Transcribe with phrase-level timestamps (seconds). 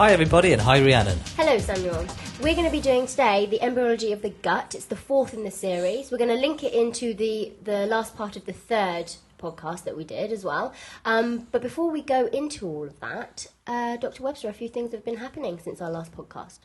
[0.00, 1.18] Hi, everybody, and hi, Rhiannon.
[1.36, 2.06] Hello, Samuel.
[2.40, 4.74] We're going to be doing today the embryology of the gut.
[4.74, 6.10] It's the fourth in the series.
[6.10, 9.98] We're going to link it into the, the last part of the third podcast that
[9.98, 10.72] we did as well.
[11.04, 14.22] Um, but before we go into all of that, uh, Dr.
[14.22, 16.60] Webster, a few things have been happening since our last podcast.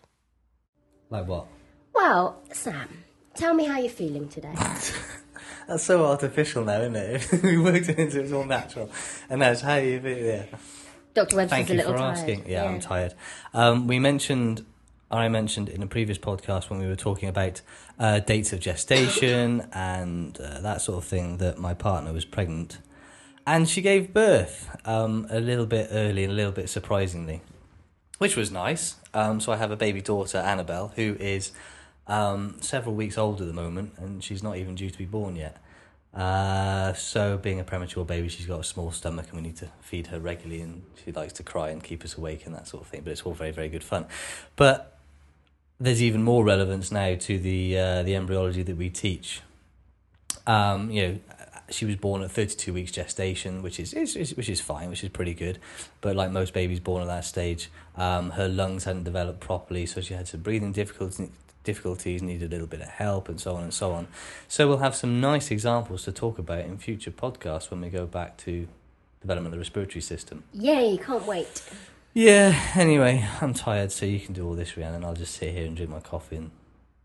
[1.10, 1.48] Like what?
[1.94, 3.04] Well, Sam,
[3.36, 4.56] tell me how you're feeling today.
[5.68, 7.28] That's so artificial now, isn't it?
[7.44, 8.90] we worked it into it's all natural.
[9.30, 10.46] And that's how you feel, yeah.
[11.16, 11.38] Dr.
[11.38, 12.18] Webster's Thank a you little for tired.
[12.18, 12.44] asking.
[12.48, 13.14] Yeah, I'm tired.
[13.54, 14.66] Um, we mentioned,
[15.10, 17.62] I mentioned in a previous podcast when we were talking about
[17.98, 22.80] uh, dates of gestation and uh, that sort of thing that my partner was pregnant.
[23.48, 27.42] And she gave birth um, a little bit early and a little bit surprisingly,
[28.18, 28.96] which was nice.
[29.14, 31.54] Um, so I have a baby daughter, Annabelle, who is
[32.08, 35.36] um, several weeks old at the moment, and she's not even due to be born
[35.38, 35.62] yet.
[36.16, 39.70] Uh, so being a premature baby, she's got a small stomach, and we need to
[39.82, 42.84] feed her regularly, and she likes to cry and keep us awake and that sort
[42.84, 43.02] of thing.
[43.04, 44.06] But it's all very, very good fun.
[44.56, 44.98] But
[45.80, 49.42] there's even more relevance now to the uh, the embryology that we teach.
[50.48, 51.20] Um, you know,
[51.70, 55.04] she was born at 32 weeks gestation, which is, is, is which is fine, which
[55.04, 55.60] is pretty good.
[56.02, 60.02] But like most babies born at that stage, um, her lungs hadn't developed properly, so
[60.02, 61.30] she had some breathing difficulties,
[61.66, 64.08] difficulties, needed a little bit of help, and so on and so on.
[64.48, 68.06] So we'll have some nice examples to talk about in future podcasts when we go
[68.06, 68.68] back to
[69.20, 70.44] development of the respiratory system.
[70.54, 71.64] Yay, can't wait.
[72.14, 72.58] Yeah.
[72.76, 75.04] Anyway, I'm tired, so you can do all this, Rhiannon.
[75.04, 76.52] I'll just sit here and drink my coffee and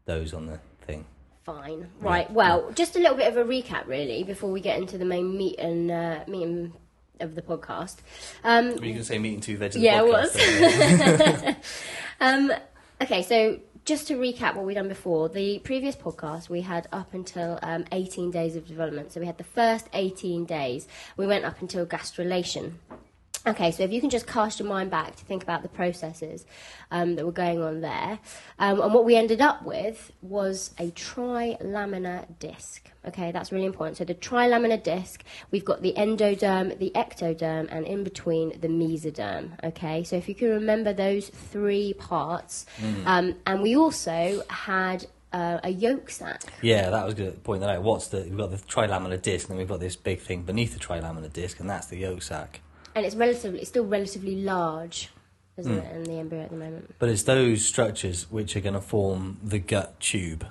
[0.06, 1.04] doze on the thing.
[1.44, 1.88] Fine.
[2.00, 2.30] Right.
[2.30, 5.36] Well, just a little bit of a recap, really, before we get into the main
[5.36, 6.72] meat and uh, meat and
[7.20, 7.96] of the podcast.
[8.44, 9.74] Um, Were you can say meeting two veg?
[9.74, 11.56] Yeah, it was.
[12.20, 12.52] um,
[13.00, 17.14] okay, so just to recap what we've done before, the previous podcast we had up
[17.14, 19.12] until um, 18 days of development.
[19.12, 20.86] So we had the first 18 days.
[21.16, 22.74] We went up until gastrulation.
[23.46, 26.44] Okay, so if you can just cast your mind back to think about the processes
[26.90, 28.18] um, that were going on there,
[28.58, 32.90] um, and what we ended up with was a trilaminar disc.
[33.08, 33.96] Okay, that's really important.
[33.96, 39.52] So the trilaminar disc, we've got the endoderm, the ectoderm, and in between the mesoderm.
[39.64, 42.66] Okay, so if you can remember those three parts,
[43.06, 46.42] um, and we also had uh, a yolk sac.
[46.60, 47.82] Yeah, that was good to point that out.
[47.82, 50.74] What's the we've got the trilaminar disc, and then we've got this big thing beneath
[50.74, 52.60] the trilaminar disc, and that's the yolk sac.
[52.94, 55.08] And it's relatively, it's still relatively large,
[55.56, 56.94] isn't it, in the embryo at the moment?
[56.98, 60.46] But it's those structures which are going to form the gut tube.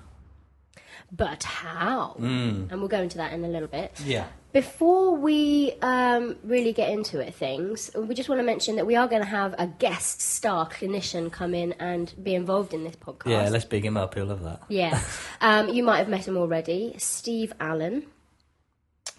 [1.12, 2.16] But how?
[2.20, 4.00] And we'll go into that in a little bit.
[4.06, 4.28] Yeah.
[4.52, 8.96] Before we um, really get into it, things, we just want to mention that we
[8.96, 12.96] are going to have a guest star clinician come in and be involved in this
[12.96, 13.30] podcast.
[13.30, 14.16] Yeah, let's big him up.
[14.16, 14.62] He'll love that.
[14.70, 15.02] Yeah.
[15.42, 16.96] Um, you might have met him already.
[16.98, 18.06] Steve Allen,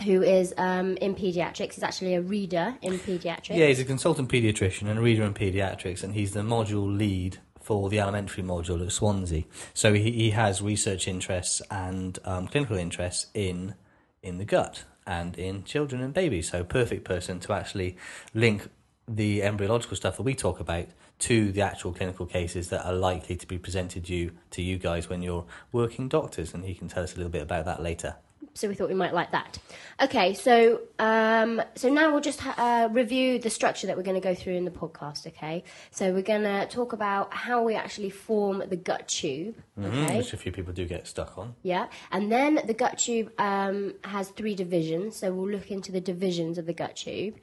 [0.03, 3.57] who is um, in paediatrics, is actually a reader in paediatrics.
[3.57, 7.39] Yeah, he's a consultant paediatrician and a reader in paediatrics, and he's the module lead
[7.61, 9.45] for the alimentary module at Swansea.
[9.75, 13.75] So he, he has research interests and um, clinical interests in
[14.23, 16.51] in the gut and in children and babies.
[16.51, 17.97] So perfect person to actually
[18.35, 18.69] link
[19.09, 20.87] the embryological stuff that we talk about
[21.21, 25.09] to the actual clinical cases that are likely to be presented you to you guys
[25.09, 28.17] when you're working doctors, and he can tell us a little bit about that later.
[28.55, 29.59] So we thought we might like that.
[30.03, 34.21] Okay, so um, so now we'll just ha- uh, review the structure that we're going
[34.21, 35.27] to go through in the podcast.
[35.27, 39.57] Okay, so we're going to talk about how we actually form the gut tube.
[39.79, 41.55] Mhm, Okay, Which a few people do get stuck on.
[41.63, 45.17] yeah, and then the gut tube um, has three divisions.
[45.17, 47.35] So we'll look into the divisions of the gut tube,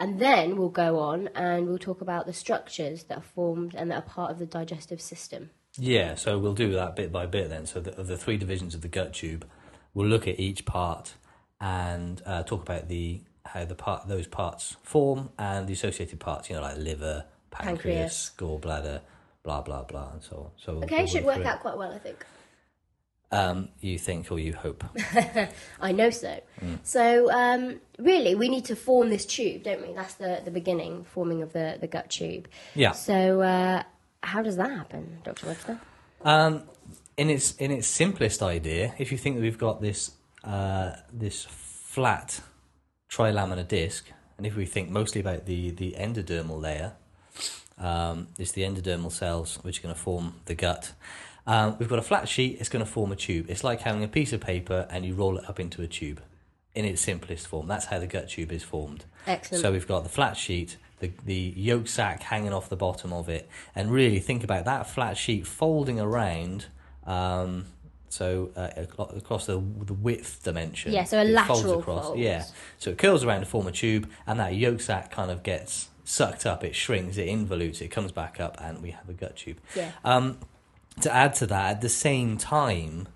[0.00, 3.90] and then we'll go on and we'll talk about the structures that are formed and
[3.90, 5.50] that are part of the digestive system.
[5.78, 7.66] Yeah, so we'll do that bit by bit then.
[7.66, 9.46] So the, the three divisions of the gut tube,
[9.96, 11.14] we'll look at each part
[11.60, 16.48] and uh, talk about the how the part those parts form and the associated parts.
[16.48, 19.00] You know, like liver, pancreas, gallbladder,
[19.42, 20.50] blah blah blah, and so on.
[20.56, 21.46] So Okay, we'll should work it.
[21.46, 22.24] out quite well, I think.
[23.32, 24.84] Um, you think or you hope?
[25.80, 26.40] I know so.
[26.62, 26.78] Mm.
[26.84, 29.92] So um, really, we need to form this tube, don't we?
[29.94, 32.46] That's the, the beginning, forming of the, the gut tube.
[32.76, 32.92] Yeah.
[32.92, 33.82] So uh,
[34.22, 35.48] how does that happen, Dr.
[35.48, 35.80] Webster?
[36.22, 36.62] Um,
[37.16, 40.12] in its in its simplest idea, if you think that we've got this
[40.44, 42.40] uh, this flat
[43.10, 46.92] trilaminar disc, and if we think mostly about the the endodermal layer,
[47.78, 50.92] um, it's the endodermal cells which are going to form the gut.
[51.46, 53.46] Um, we've got a flat sheet; it's going to form a tube.
[53.48, 56.22] It's like having a piece of paper and you roll it up into a tube.
[56.74, 59.06] In its simplest form, that's how the gut tube is formed.
[59.26, 59.62] Excellent.
[59.62, 63.30] So we've got the flat sheet, the the yolk sac hanging off the bottom of
[63.30, 66.66] it, and really think about that flat sheet folding around.
[67.06, 67.66] Um,
[68.08, 70.92] so uh, across the the width dimension.
[70.92, 72.06] Yeah, so a lateral across.
[72.06, 72.20] folds.
[72.20, 72.44] Yeah,
[72.78, 75.88] so it curls around to form a tube, and that yolk sac kind of gets
[76.04, 79.36] sucked up, it shrinks, it involutes, it comes back up, and we have a gut
[79.36, 79.58] tube.
[79.74, 79.90] Yeah.
[80.04, 80.38] Um,
[81.02, 83.08] to add to that, at the same time,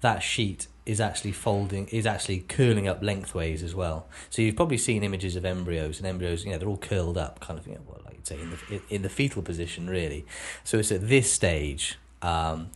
[0.00, 4.06] that sheet is actually folding, is actually curling up lengthways as well.
[4.30, 7.40] So you've probably seen images of embryos, and embryos, you know, they're all curled up,
[7.40, 10.24] kind of, you know, well, like you'd say, in the in the fetal position, really.
[10.64, 11.98] So it's at this stage.
[12.22, 12.70] Um,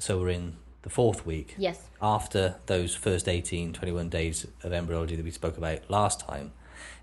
[0.00, 1.88] so we're in the fourth week Yes.
[2.00, 6.52] after those first 18, 21 days of embryology that we spoke about last time,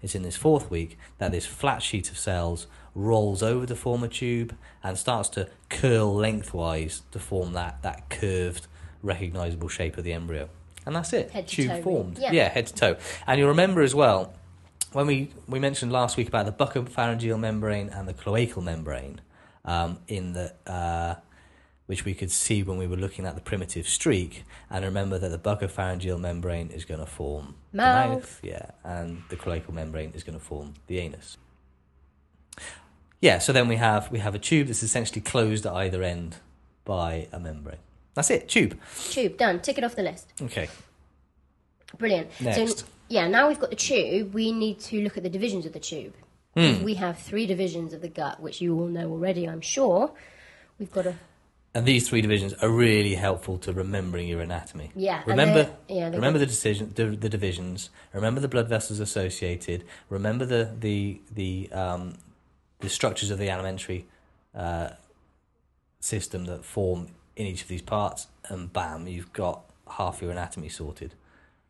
[0.01, 4.03] it's in this fourth week that this flat sheet of cells rolls over to form
[4.03, 8.65] a tube and starts to curl lengthwise to form that, that curved,
[9.03, 10.49] recognizable shape of the embryo.
[10.85, 11.29] And that's it.
[11.31, 12.17] Head to tube toe, formed.
[12.17, 12.37] really.
[12.37, 12.49] Yeah.
[12.49, 12.97] head to toe.
[13.27, 14.33] And you'll remember as well,
[14.93, 19.21] when we, we mentioned last week about the buccopharyngeal membrane and the cloacal membrane,
[19.65, 21.15] um, in the uh,
[21.87, 24.43] which we could see when we were looking at the primitive streak.
[24.69, 28.09] And remember that the buccopharyngeal membrane is going to form Mouth.
[28.09, 31.37] the mouth, yeah, and the cloacal membrane is going to form the anus.
[33.19, 36.35] Yeah, so then we have we have a tube that's essentially closed at either end
[36.85, 37.79] by a membrane.
[38.13, 38.77] That's it, tube.
[39.09, 39.61] Tube done.
[39.61, 40.31] Tick it off the list.
[40.41, 40.69] Okay.
[41.97, 42.29] Brilliant.
[42.41, 42.79] Next.
[42.79, 44.33] So yeah, now we've got the tube.
[44.33, 46.13] We need to look at the divisions of the tube.
[46.55, 46.83] Hmm.
[46.83, 50.11] We have three divisions of the gut, which you all know already, I'm sure.
[50.79, 51.15] We've got a
[51.73, 54.91] And these three divisions are really helpful to remembering your anatomy.
[54.95, 57.91] Yeah, Remember, yeah, remember the decision, the, the divisions.
[58.13, 59.83] Remember the blood vessels associated.
[60.09, 62.17] Remember the the the um,
[62.79, 64.07] the structures of the alimentary
[64.55, 64.89] uh,
[65.99, 69.61] system that form in each of these parts, and bam, you've got
[69.91, 71.13] half your anatomy sorted.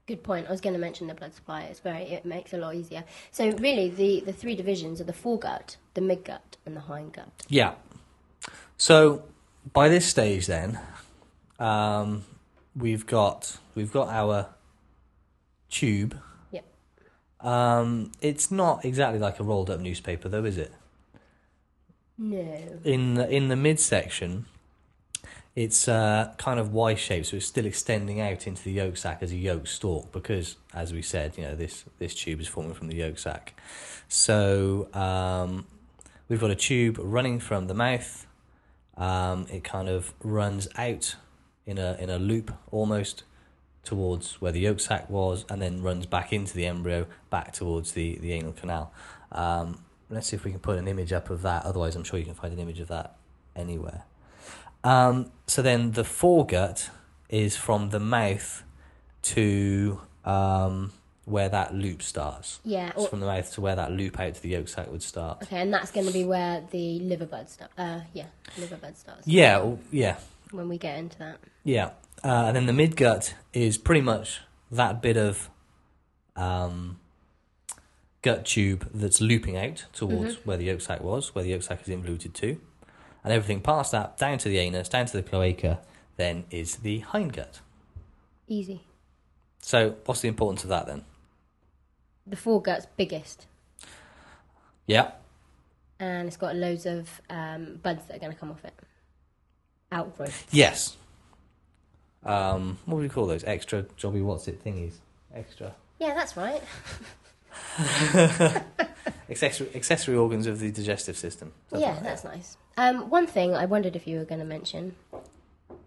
[0.07, 0.47] Good point.
[0.47, 1.63] I was going to mention the blood supply.
[1.63, 2.03] It's very.
[2.03, 3.03] It makes it a lot easier.
[3.31, 7.27] So really, the the three divisions are the foregut, the midgut, and the hindgut.
[7.49, 7.73] Yeah.
[8.77, 9.23] So
[9.73, 10.79] by this stage, then,
[11.59, 12.23] um,
[12.75, 14.49] we've got we've got our
[15.69, 16.17] tube.
[16.51, 16.65] Yep.
[17.41, 20.73] Um, it's not exactly like a rolled up newspaper, though, is it?
[22.17, 22.79] No.
[22.83, 24.45] In the, in the midsection,
[25.57, 29.23] it's uh, kind of Y shaped, so it's still extending out into the yolk sac
[29.23, 32.75] as a yolk stalk because, as we said, you know this this tube is forming
[32.75, 33.59] from the yolk sac.
[34.07, 35.65] So um,
[36.29, 38.26] we've got a tube running from the mouth.
[38.97, 41.15] Um, it kind of runs out
[41.65, 43.23] in a in a loop almost
[43.83, 47.91] towards where the yolk sac was, and then runs back into the embryo, back towards
[47.93, 48.91] the the anal canal.
[49.31, 51.65] Um, let's see if we can put an image up of that.
[51.65, 53.15] Otherwise, I'm sure you can find an image of that
[53.55, 54.03] anywhere.
[54.83, 56.89] Um, so then the foregut
[57.29, 58.63] is from the mouth
[59.21, 60.93] to um,
[61.27, 62.59] where that loop starts.
[62.63, 62.93] Yeah.
[62.95, 65.43] Or, from the mouth to where that loop out to the yolk sac would start.
[65.43, 67.73] okay, and that's going to be where the liver bud starts.
[67.77, 68.27] Uh, yeah,
[68.57, 69.27] liver bud starts.
[69.27, 70.15] Yeah, yeah,
[70.51, 71.39] When we get into that.
[71.63, 71.91] yeah.
[72.23, 74.39] Uh, and then the midgut is pretty much
[74.71, 75.49] that bit of
[76.37, 76.99] um,
[78.21, 80.47] gut tube that's looping out towards Mm-hmm.
[80.49, 82.57] where the yolk sac was, where the yolk sac is involuted to.
[83.23, 85.79] And everything past that, down to the anus, down to the cloaca,
[86.15, 87.59] then is the hindgut.
[88.47, 88.81] Easy.
[89.61, 91.03] So, what's the importance of that then?
[92.29, 93.47] The foregut's biggest,
[94.85, 95.11] Yeah,
[95.99, 98.73] and it's got loads of um, buds that are going to come off it.
[99.91, 100.47] Outgrowth.
[100.51, 100.97] yes.
[102.23, 103.43] Um, what would you call those?
[103.45, 104.95] Extra jobby what's it thingies?
[105.33, 105.73] Extra.
[105.99, 106.61] Yeah, that's right.
[109.29, 111.53] Accessory, accessory organs of the digestive system.
[111.71, 112.35] Yeah, like that's that.
[112.35, 112.57] nice.
[112.77, 114.95] Um, one thing I wondered if you were going to mention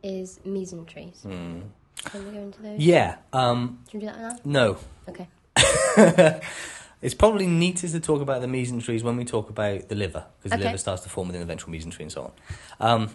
[0.03, 1.23] is mesenteries.
[1.23, 1.61] Hmm.
[2.05, 2.81] Can we go into those?
[2.81, 3.17] Yeah.
[3.33, 4.37] Um, Can we do that now?
[4.45, 4.77] no.
[5.09, 5.29] Okay.
[7.03, 10.59] It's probably neatest to talk about the mesenteries when we talk about the liver, because
[10.59, 12.33] the liver starts to form within the ventral mesentery and so
[12.79, 12.89] on.
[12.89, 13.11] Um,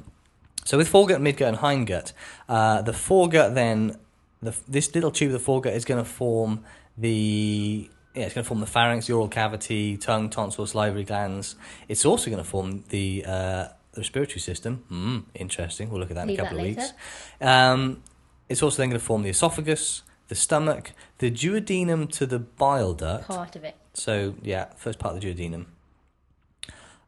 [0.64, 2.14] so with foregut, midgut, and hindgut,
[2.50, 4.00] uh, the foregut then,
[4.42, 6.64] the, this little tube of the foregut is going to form
[6.98, 11.56] the yeah, it's going to form the pharynx, the oral cavity, tongue, tonsil, salivary glands.
[11.90, 14.84] It's also going to form the uh, the respiratory system.
[14.90, 15.90] Mm, interesting.
[15.92, 16.94] We'll look at that Leave in a couple of weeks.
[17.40, 18.02] Um,
[18.48, 22.94] it's also then going to form the esophagus, the stomach, the duodenum to the bile
[22.94, 23.28] duct.
[23.28, 23.76] Part of it.
[23.94, 25.66] So yeah, first part of the duodenum.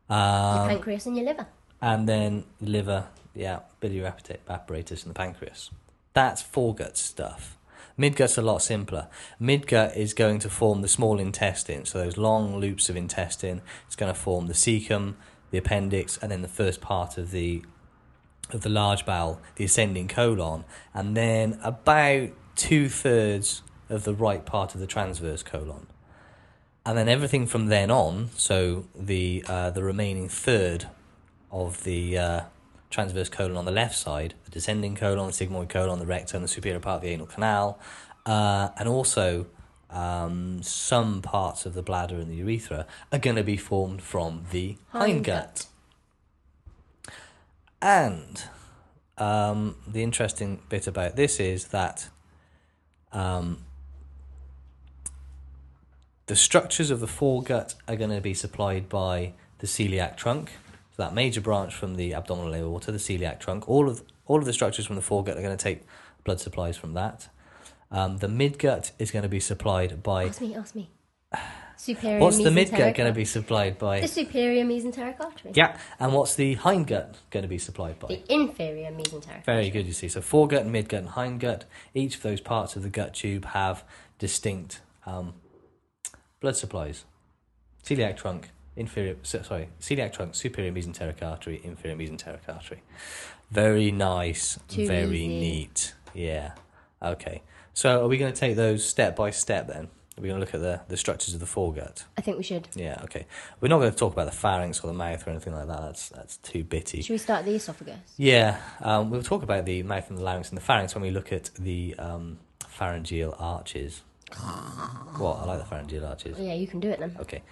[0.10, 1.48] Your Um, pancreas and your liver.
[1.82, 4.12] and then liver, yeah, biliary
[4.50, 5.70] apparatus and the pancreas.
[6.14, 7.58] That's foregut stuff.
[8.00, 9.08] Midgut's a lot simpler.
[9.42, 13.62] Midgut is going to form the small intestine, so those long loops of intestine.
[13.88, 15.16] It's going to form the cecum,
[15.50, 17.64] the appendix, and then the first part of the
[18.54, 24.46] of the large bowel, the ascending colon, and then about two thirds of the right
[24.46, 25.88] part of the transverse colon
[26.88, 28.30] and then everything from then on.
[28.38, 30.88] So the uh, the remaining third
[31.52, 32.42] of the uh,
[32.90, 36.48] transverse colon on the left side, the descending colon, the sigmoid colon, the rectum, the
[36.48, 37.78] superior part of the anal canal,
[38.26, 39.48] uh, and also
[39.90, 44.46] um, some parts of the bladder and the urethra are going to be formed from
[44.52, 45.68] the hindgut.
[47.82, 48.44] And
[49.18, 52.08] um, the interesting bit about this is that
[53.12, 53.64] um,
[56.28, 60.52] the structures of the foregut are going to be supplied by the celiac trunk,
[60.96, 63.68] so that major branch from the abdominal aorta, the celiac trunk.
[63.68, 65.86] All of all of the structures from the foregut are going to take
[66.24, 67.30] blood supplies from that.
[67.90, 70.26] Um, the midgut is going to be supplied by.
[70.26, 70.90] Ask me, ask me.
[71.78, 74.02] Superior What's the midgut going to be supplied by?
[74.02, 75.52] The superior mesenteric artery.
[75.54, 78.08] Yeah, and what's the hindgut going to be supplied by?
[78.08, 79.28] The inferior mesenteric.
[79.28, 79.44] Artery.
[79.46, 80.10] Very good, you see.
[80.10, 81.64] So foregut, and midgut, and hindgut.
[81.94, 83.84] Each of those parts of the gut tube have
[84.18, 85.36] distinct um,
[86.40, 87.06] blood supplies.
[87.84, 89.16] Celiac trunk, inferior.
[89.22, 92.82] Sorry, celiac trunk, superior mesenteric artery, inferior mesenteric artery.
[93.52, 94.60] Very nice.
[94.68, 95.28] Too very easy.
[95.28, 95.94] neat.
[96.16, 96.54] Yeah.
[97.02, 97.44] Okay.
[97.74, 99.90] So are we going to take those step by step then?
[100.18, 102.04] Are we going to look at the, the structures of the foregut?
[102.18, 102.68] I think we should.
[102.74, 103.00] Yeah.
[103.04, 103.28] Okay.
[103.62, 105.82] We're not going to talk about the pharynx or the mouth or anything like that.
[105.82, 107.04] That's that's too bitty.
[107.04, 108.00] Should we start the esophagus?
[108.18, 111.12] Yeah, um, we'll talk about the mouth and the larynx and the pharynx when we
[111.12, 114.02] look at the um, pharyngeal arches.
[115.18, 115.38] what?
[115.40, 116.40] I like the pharyngeal arches.
[116.40, 117.16] Yeah, you can do it then.
[117.20, 117.44] Okay.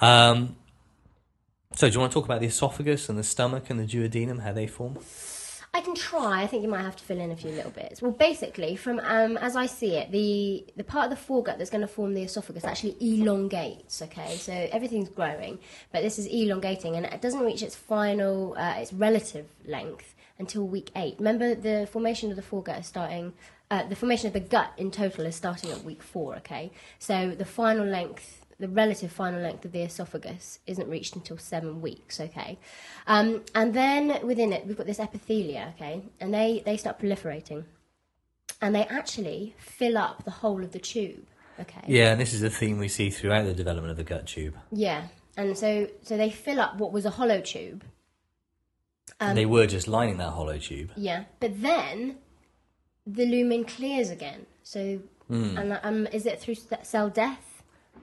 [0.00, 0.54] Um,
[1.74, 4.42] so, do you want to talk about the esophagus and the stomach and the duodenum,
[4.42, 4.98] how they form?
[5.74, 6.40] I can try.
[6.40, 8.00] I think you might have to fill in a few little bits.
[8.00, 11.68] Well, basically, from um, as I see it, the the part of the foregut that's
[11.68, 14.00] going to form the esophagus actually elongates.
[14.00, 15.58] Okay, so everything's growing,
[15.90, 20.64] but this is elongating, and it doesn't reach its final, uh, its relative length until
[20.64, 21.16] week eight.
[21.18, 23.32] Remember, the formation of the foregut is starting.
[23.68, 26.36] Uh, the formation of the gut in total is starting at week four.
[26.36, 31.36] Okay, so the final length the relative final length of the esophagus isn't reached until
[31.38, 32.58] seven weeks, okay?
[33.06, 36.02] Um, and then within it, we've got this epithelia, okay?
[36.20, 37.64] And they, they start proliferating.
[38.62, 41.26] And they actually fill up the whole of the tube,
[41.60, 41.82] okay?
[41.86, 44.54] Yeah, and this is a theme we see throughout the development of the gut tube.
[44.70, 45.08] Yeah.
[45.36, 47.82] And so, so they fill up what was a hollow tube.
[49.20, 50.92] Um, they were just lining that hollow tube.
[50.96, 51.24] Yeah.
[51.40, 52.18] But then
[53.06, 54.46] the lumen clears again.
[54.62, 55.56] So, Hmm.
[55.56, 57.53] and um, is it through cell death?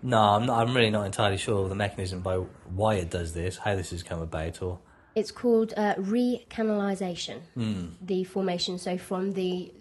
[0.04, 3.34] No, I'm, not, I'm really not entirely sure of the mechanism by why it does
[3.34, 4.80] this, how this has come about, or
[5.16, 7.42] It's called uh, recanalization.
[7.54, 7.86] Hmm.
[8.02, 8.78] The formation.
[8.78, 9.72] So from the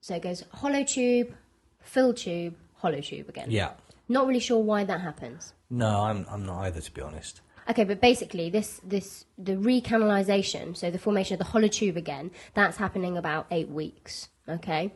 [0.00, 1.32] so it goes hollow tube,
[1.80, 3.50] fill tube, hollow tube again.
[3.50, 3.72] yeah.
[4.08, 5.54] Not really sure why that happens.
[5.70, 7.40] No, I'm I'm not either, to be honest.
[7.70, 12.30] Okay, but basically this this the recanalization, so the formation of the hollow tube again,
[12.52, 14.28] that's happening about eight weeks.
[14.48, 14.92] Okay,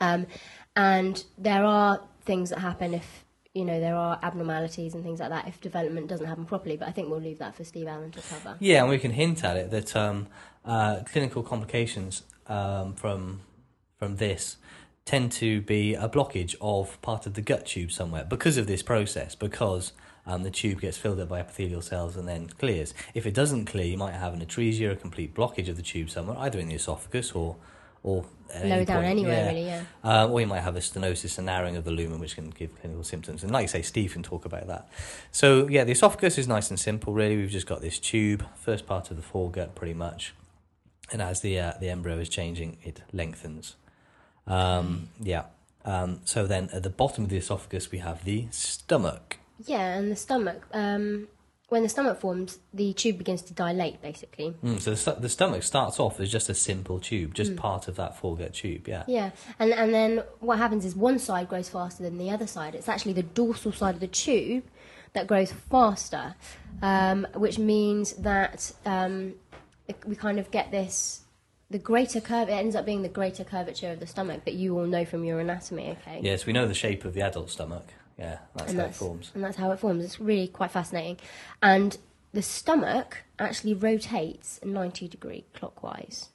[0.00, 0.26] um,
[0.76, 3.21] and there are things that happen if
[3.54, 6.76] you know there are abnormalities and things like that if development doesn't happen properly.
[6.76, 8.56] But I think we'll leave that for Steve Allen to cover.
[8.60, 10.28] Yeah, and we can hint at it that um,
[10.64, 13.40] uh, clinical complications um, from
[13.98, 14.56] from this
[15.04, 18.82] tend to be a blockage of part of the gut tube somewhere because of this
[18.82, 19.34] process.
[19.34, 19.92] Because
[20.26, 22.94] um, the tube gets filled up by epithelial cells and then clears.
[23.12, 26.10] If it doesn't clear, you might have an atresia, a complete blockage of the tube
[26.10, 27.56] somewhere, either in the esophagus or
[28.02, 29.06] or any down point.
[29.06, 29.48] anywhere, Yeah.
[29.48, 29.64] really.
[29.66, 29.82] Yeah.
[30.04, 32.78] Uh, or you might have a stenosis, a narrowing of the lumen, which can give
[32.80, 33.42] clinical symptoms.
[33.42, 34.88] And like you say, Steve can talk about that.
[35.30, 37.36] So, yeah, the esophagus is nice and simple, really.
[37.36, 40.34] We've just got this tube, first part of the foregut, pretty much.
[41.10, 43.76] And as the, uh, the embryo is changing, it lengthens.
[44.46, 45.44] Um, yeah.
[45.84, 49.38] Um, so then at the bottom of the esophagus, we have the stomach.
[49.64, 50.66] Yeah, and the stomach.
[50.72, 51.28] Um,
[51.72, 54.54] when the stomach forms, the tube begins to dilate, basically.
[54.62, 57.88] Mm, so the, sto- the stomach starts off as just a simple tube, just part
[57.88, 59.04] of that foregut tube, yeah.
[59.06, 62.74] Yeah, and and then what happens is one side grows faster than the other side.
[62.74, 64.64] It's actually the dorsal side of the tube
[65.14, 66.34] that grows faster,
[66.82, 69.32] um, which means that um,
[70.06, 71.22] we kind of get this.
[71.70, 74.78] The greater curve, it ends up being the greater curvature of the stomach that you
[74.78, 76.20] all know from your anatomy, okay?
[76.22, 77.86] Yes, we know the shape of the adult stomach.
[78.22, 79.30] Yeah, that's and how that's, it forms.
[79.34, 80.04] And that's how it forms.
[80.04, 81.18] It's really quite fascinating.
[81.60, 81.98] And
[82.32, 86.28] the stomach actually rotates 90 degree clockwise.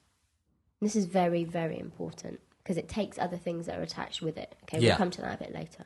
[0.82, 4.53] This is very, very important because it takes other things that are attached with it.
[4.63, 4.89] Okay, Yeah.
[4.89, 5.86] we'll come to that a bit later.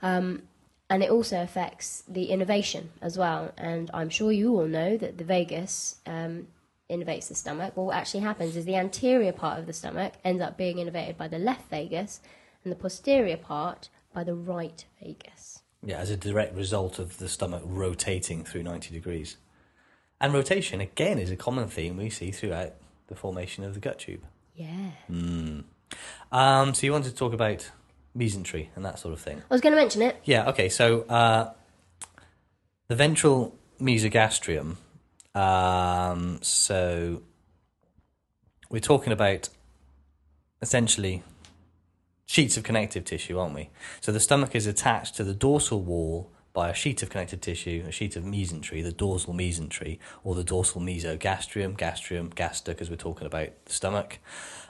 [0.00, 0.44] Um,
[0.88, 3.52] and it also affects the innervation as well.
[3.58, 6.46] And I'm sure you all know that the vagus um,
[6.88, 7.76] innervates the stomach.
[7.76, 11.16] Well, what actually happens is the anterior part of the stomach ends up being innervated
[11.16, 12.20] by the left vagus,
[12.62, 15.60] and the posterior part by the right vagus.
[15.84, 19.36] Yeah, as a direct result of the stomach rotating through 90 degrees.
[20.18, 22.72] And rotation, again, is a common theme we see throughout
[23.08, 24.24] the formation of the gut tube.
[24.54, 24.92] Yeah.
[26.32, 27.70] Um, so you wanted to talk about
[28.16, 29.42] mesentery and that sort of thing.
[29.50, 30.16] I was going to mention it.
[30.24, 31.52] Yeah, okay, so uh,
[32.88, 34.76] the ventral mesogastrium.
[35.34, 37.20] Um, so
[38.70, 39.50] we're talking about
[40.62, 41.22] essentially
[42.26, 43.70] sheets of connective tissue, aren't we?
[44.00, 47.84] So the stomach is attached to the dorsal wall by a sheet of connective tissue,
[47.86, 52.96] a sheet of mesentery, the dorsal mesentery, or the dorsal mesogastrium, gastrium, gaster, because we're
[52.96, 54.18] talking about the stomach.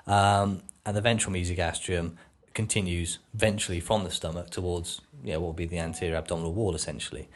[0.06, 2.16] Um, and the ventral mesogastrium
[2.54, 7.28] continues ventrally from the stomach towards yeah, what would be the anterior abdominal wall, essentially.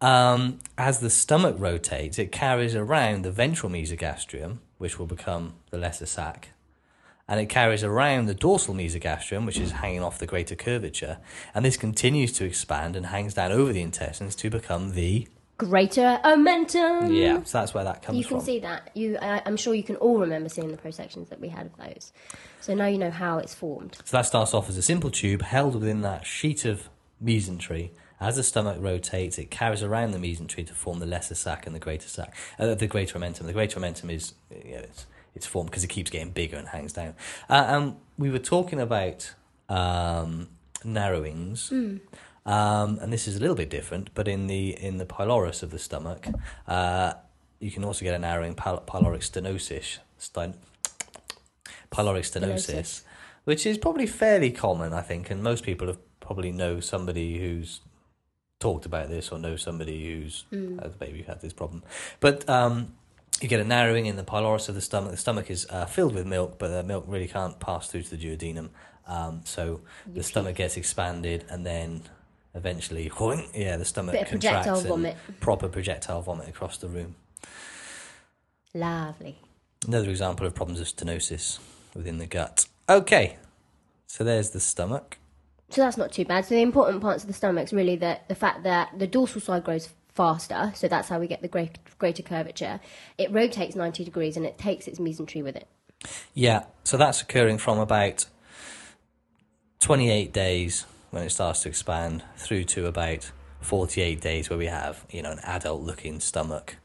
[0.00, 5.78] Um, as the stomach rotates, it carries around the ventral mesogastrium, which will become the
[5.78, 6.50] lesser sac,
[7.28, 11.18] and it carries around the dorsal mesogastrium, which is hanging off the greater curvature,
[11.54, 16.20] and this continues to expand and hangs down over the intestines to become the Greater
[16.24, 17.12] omentum.
[17.12, 17.42] yeah.
[17.42, 18.14] So that's where that comes from.
[18.14, 18.46] You can from.
[18.46, 18.92] see that.
[18.94, 21.76] You, I, I'm sure you can all remember seeing the prosections that we had of
[21.76, 22.12] those.
[22.60, 23.96] So now you know how it's formed.
[24.04, 26.88] So that starts off as a simple tube held within that sheet of
[27.22, 27.90] mesentery.
[28.20, 31.74] As the stomach rotates, it carries around the mesentery to form the lesser sac and
[31.74, 33.46] the greater sac, uh, the greater omentum.
[33.46, 35.06] The greater omentum is you know, it's,
[35.38, 37.14] it's formed because it keeps getting bigger and hangs down.
[37.48, 37.84] Uh, and
[38.18, 39.34] we were talking about
[39.68, 40.48] um,
[40.84, 41.70] narrowings.
[42.46, 45.70] Um, and this is a little bit different, but in the in the pylorus of
[45.70, 46.26] the stomach,
[46.66, 47.12] uh,
[47.60, 50.54] you can also get a narrowing pyl- pyloric stenosis, sten-
[51.90, 53.02] pyloric stenosis, Stenosis.
[53.44, 57.80] which is probably fairly common, I think, and most people have probably know somebody who's
[58.60, 60.44] talked about this or know somebody who's
[60.78, 61.82] a baby had this problem.
[62.20, 62.94] But um,
[63.40, 65.12] you get a narrowing in the pylorus of the stomach.
[65.12, 68.16] The stomach is uh, filled with milk, but the milk really can't pass through to
[68.16, 68.70] the duodenum.
[69.06, 72.02] Um, so the stomach gets expanded and then
[72.54, 73.10] eventually,
[73.54, 75.16] yeah, the stomach Bit contracts projectile and vomit.
[75.40, 77.14] proper projectile vomit across the room.
[78.74, 79.38] Lovely.
[79.86, 81.58] Another example of problems of stenosis
[81.94, 82.66] within the gut.
[82.88, 83.36] Okay,
[84.06, 85.18] so there's the stomach.
[85.70, 86.44] So that's not too bad.
[86.46, 89.64] So the important parts of the stomach's really that the fact that the dorsal side
[89.64, 92.80] grows faster, so that's how we get the great, greater curvature.
[93.16, 95.68] It rotates 90 degrees and it takes its mesentery with it.
[96.34, 98.26] Yeah, so that's occurring from about
[99.78, 105.06] 28 days when it starts to expand through to about 48 days where we have,
[105.08, 106.78] you know, an adult looking stomach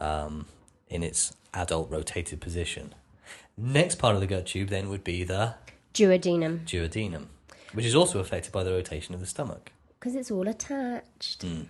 [0.00, 0.46] um,
[0.86, 2.94] in its adult rotated position.
[3.56, 5.54] Next part of the gut tube then would be the
[5.94, 7.26] Duodenum, duodenum,
[7.72, 9.72] which is also affected by the rotation of the stomach.
[9.98, 11.42] because it's all attached.
[11.42, 11.62] Hmm.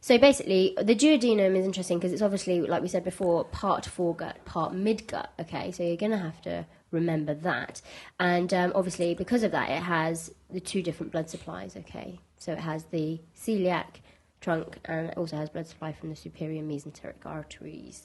[0.00, 4.44] So basically, the duodenum is interesting because it's obviously, like we said before, part foregut,
[4.44, 5.26] part midgut.
[5.40, 7.82] Okay, so you're going to have to remember that.
[8.20, 11.76] And um, obviously, because of that, it has the two different blood supplies.
[11.76, 14.00] Okay, so it has the celiac
[14.42, 18.04] trunk and it also has blood supply from the superior mesenteric arteries.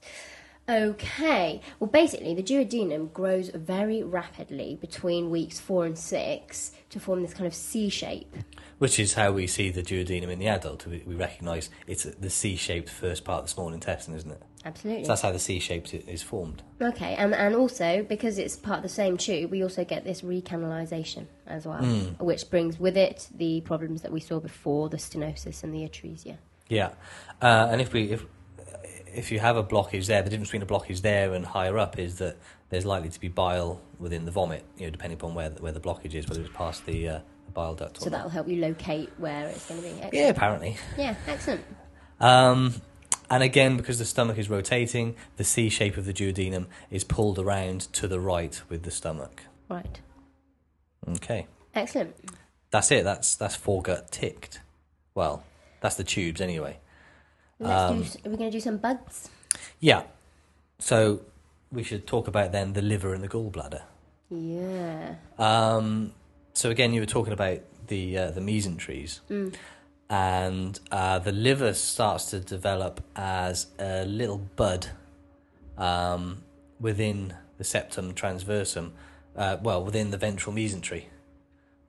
[0.69, 7.21] Okay, well, basically, the duodenum grows very rapidly between weeks four and six to form
[7.21, 8.35] this kind of C shape.
[8.77, 10.85] Which is how we see the duodenum in the adult.
[10.85, 14.41] We, we recognise it's the C-shaped first part of the small intestine, isn't it?
[14.65, 15.05] Absolutely.
[15.05, 16.61] So that's how the C-shaped is formed.
[16.81, 20.21] Okay, and and also because it's part of the same tube, we also get this
[20.21, 21.81] recanalization as well,
[22.19, 26.37] which brings with it the problems that we saw before, the stenosis and the atresia.
[26.67, 26.89] Yeah,
[27.41, 28.25] uh, and if we if
[29.17, 31.97] if you have a blockage there, the difference between a blockage there and higher up
[31.97, 32.37] is that
[32.69, 34.63] there's likely to be bile within the vomit.
[34.77, 37.51] You know, depending upon where where the blockage is, whether it's past the, uh, the
[37.51, 39.93] bile duct or So that'll help you locate where it's going to be.
[39.93, 40.13] Excellent.
[40.13, 40.77] Yeah, apparently.
[40.97, 41.63] Yeah, excellent.
[42.19, 42.75] Um,
[43.29, 47.39] and again, because the stomach is rotating, the C shape of the duodenum is pulled
[47.39, 49.41] around to the right with the stomach.
[49.69, 49.99] Right.
[51.09, 52.15] Okay, Excellent.
[52.71, 53.03] that's it.
[53.03, 54.61] That's that's foregut ticked.
[55.15, 55.43] Well,
[55.81, 56.79] that's the tubes anyway.
[57.59, 58.07] Let's Um, do.
[58.25, 59.29] Are we going to do some bugs?
[59.79, 60.03] Yeah.
[60.79, 61.21] So
[61.71, 63.81] we should talk about then the liver and the gallbladder.
[64.29, 65.15] Yeah.
[65.39, 66.13] Um,
[66.53, 69.21] so again, you were talking about the uh, the mesentries,
[70.09, 74.87] and uh, the liver starts to develop as a little bud
[75.77, 76.43] um,
[76.79, 78.91] within the septum transversum.
[79.35, 81.05] Uh, well, within the ventral mesentery,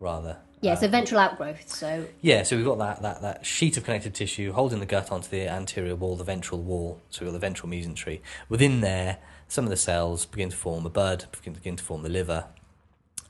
[0.01, 0.37] rather.
[0.61, 1.69] Yeah, so ventral outgrowth.
[1.69, 5.13] So Yeah, so we've got that, that, that sheet of connective tissue holding the gut
[5.13, 7.01] onto the anterior wall, the ventral wall.
[7.11, 8.21] So we've got the ventral mesentery.
[8.49, 12.03] Within there, some of the cells begin to form a bud, begin, begin to form
[12.03, 12.47] the liver,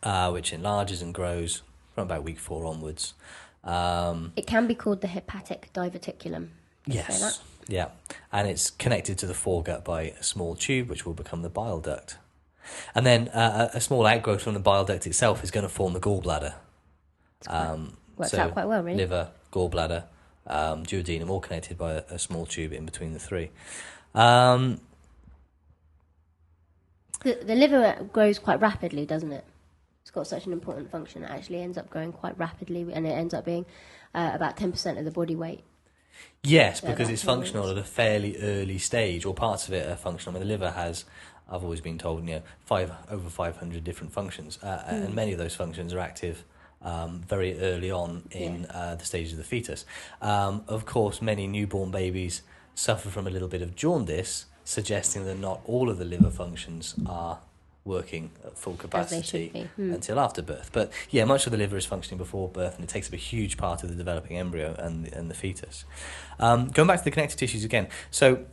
[0.03, 1.63] uh, which enlarges and grows
[1.95, 3.15] from about week four onwards.
[3.65, 6.49] Um, it can be called the hepatic diverticulum.
[6.87, 7.89] Yes, yeah,
[8.33, 11.81] and it's connected to the foregut by a small tube, which will become the bile
[11.81, 12.17] duct.
[12.95, 15.69] And then uh, a a small outgrowth from the bile duct itself is going to
[15.69, 16.55] form the gallbladder.
[17.47, 18.97] Um, Works out quite well, really.
[18.99, 20.05] Liver, gallbladder,
[20.47, 23.51] um, duodenum, all connected by a, a small tube in between the three.
[24.15, 24.81] Um,
[27.25, 29.45] The, the liver grows quite rapidly, doesn't it?
[30.03, 31.25] It's got such an important function.
[31.25, 33.67] It actually ends up growing quite rapidly, and it ends up being
[34.15, 35.65] uh, about ten percent of the body weight.
[36.43, 39.97] Yes, Yeah, because it's functional at a fairly early stage, or parts of it are
[39.97, 40.37] functional.
[40.37, 41.05] I mean, the liver has,
[41.51, 44.95] I've always been told, you know, five over five hundred different functions, uh, Hmm.
[45.03, 46.45] and many of those functions are active
[46.83, 49.85] um, very early on in uh, the stages of the fetus.
[50.23, 52.43] Um, of course, many newborn babies
[52.75, 56.95] suffer from a little bit of jaundice, suggesting that not all of the liver functions
[57.07, 57.39] are
[57.85, 59.69] working at full capacity.
[59.77, 59.93] Hmm.
[59.95, 60.71] until after birth.
[60.73, 63.17] But yeah, much of the liver is functioning before birth, and it takes up a
[63.17, 65.85] huge part of the developing embryo and the, and the fetus.
[66.39, 68.45] Um, going back to the connective tissues again, so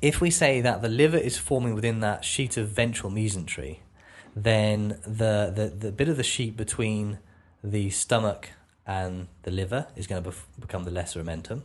[0.00, 3.78] if we say that the liver is forming within that sheet of ventral mesentery,
[4.36, 7.18] then the, the, the bit of the sheet between
[7.62, 8.50] the stomach
[8.86, 11.62] and the liver is going to bef- become the lesser omentum.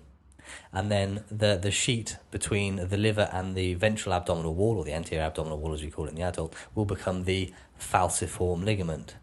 [0.71, 4.93] And then the, the sheet between the liver and the ventral abdominal wall, or the
[4.93, 9.15] anterior abdominal wall as we call it in the adult, will become the falciform ligament.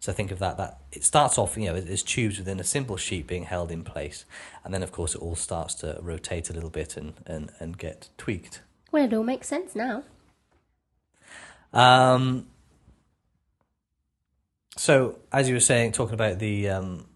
[0.00, 2.96] So think of that, that it starts off, you know, as tubes within a simple
[2.96, 4.26] sheet being held in place.
[4.62, 7.78] And then, of course, it all starts to rotate a little bit and, and, and
[7.78, 8.60] get tweaked.
[8.92, 10.04] Well, it all makes sense now.
[11.72, 12.46] Um,
[14.76, 17.06] so, as you were saying, talking about the um,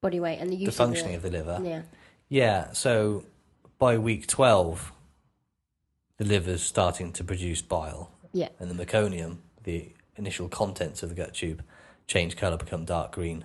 [0.00, 1.82] Body weight and the use the functioning of of the liver, yeah.
[2.28, 2.72] yeah.
[2.72, 3.24] So,
[3.78, 4.92] by week twelve,
[6.18, 8.48] the liver's starting to produce bile, Yeah.
[8.58, 11.62] and the meconium, the initial contents of the gut tube,
[12.06, 13.44] change color, become dark green,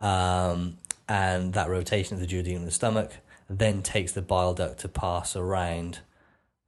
[0.00, 3.12] um, and that rotation of the duodenum in the stomach
[3.48, 6.00] then takes the bile duct to pass around,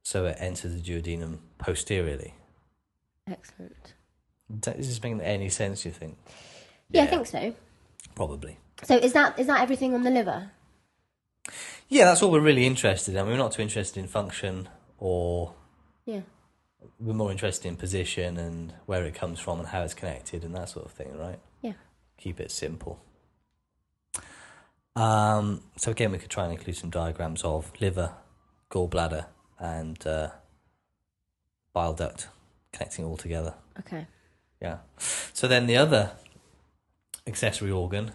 [0.03, 2.33] so it enters the duodenum posteriorly.
[3.27, 3.93] Excellent.
[4.77, 5.85] Is this making any sense?
[5.85, 6.17] You think?
[6.89, 7.53] Yeah, I think so.
[8.15, 8.57] Probably.
[8.83, 10.51] So is that is that everything on the liver?
[11.89, 13.25] Yeah, that's all we're really interested in.
[13.27, 15.53] We're not too interested in function, or
[16.05, 16.21] Yeah.
[16.99, 20.55] we're more interested in position and where it comes from and how it's connected and
[20.55, 21.39] that sort of thing, right?
[21.61, 21.73] Yeah.
[22.17, 22.99] Keep it simple.
[24.95, 28.13] Um, so again, we could try and include some diagrams of liver,
[28.69, 29.25] gallbladder,
[29.59, 30.29] and uh,
[31.73, 32.27] bile duct
[32.73, 33.53] connecting all together.
[33.79, 34.05] Okay.
[34.61, 34.77] Yeah.
[35.33, 36.11] So then the other
[37.25, 38.11] accessory organ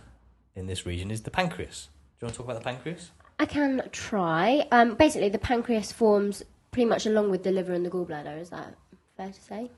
[0.55, 1.89] in this region is the pancreas.
[2.19, 3.11] Do you want to talk about the pancreas?
[3.39, 4.67] I can try.
[4.71, 8.41] Um, basically, the pancreas forms pretty much along with the liver and the gallbladder.
[8.41, 8.75] Is that
[9.17, 9.71] fair to say?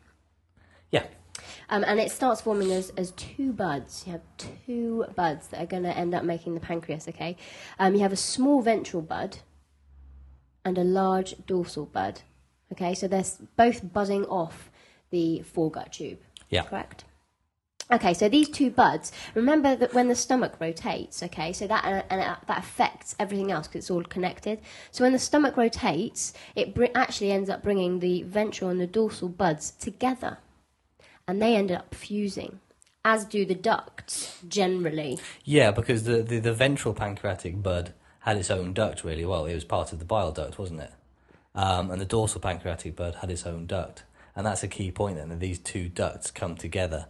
[0.91, 1.07] Yeah.
[1.71, 4.05] Um, and it starts forming as, as two buds.
[4.07, 7.37] You have two buds that are going to end up making the pancreas, okay?
[7.79, 9.39] Um, you have a small ventral bud
[10.65, 12.23] and a large dorsal bud,
[12.73, 12.95] okay?
[12.95, 13.25] So they're
[13.57, 14.71] both buzzing off
[15.11, 16.63] the foregut tube, Yeah.
[16.63, 17.05] correct?
[17.91, 19.13] Okay, so these two buds.
[19.35, 23.51] Remember that when the stomach rotates, okay, so that uh, and uh, that affects everything
[23.51, 24.61] else because it's all connected.
[24.91, 28.87] So when the stomach rotates, it br- actually ends up bringing the ventral and the
[28.87, 30.37] dorsal buds together,
[31.27, 32.61] and they end up fusing,
[33.07, 35.19] as do the ducts generally.
[35.45, 39.25] Yeah, because the, the, the ventral pancreatic bud had its own duct, really.
[39.25, 40.93] Well, it was part of the bile duct, wasn't it?
[41.55, 44.03] Um, and the dorsal pancreatic bud had its own duct.
[44.39, 47.07] And that's a key point then, that these two ducts come together.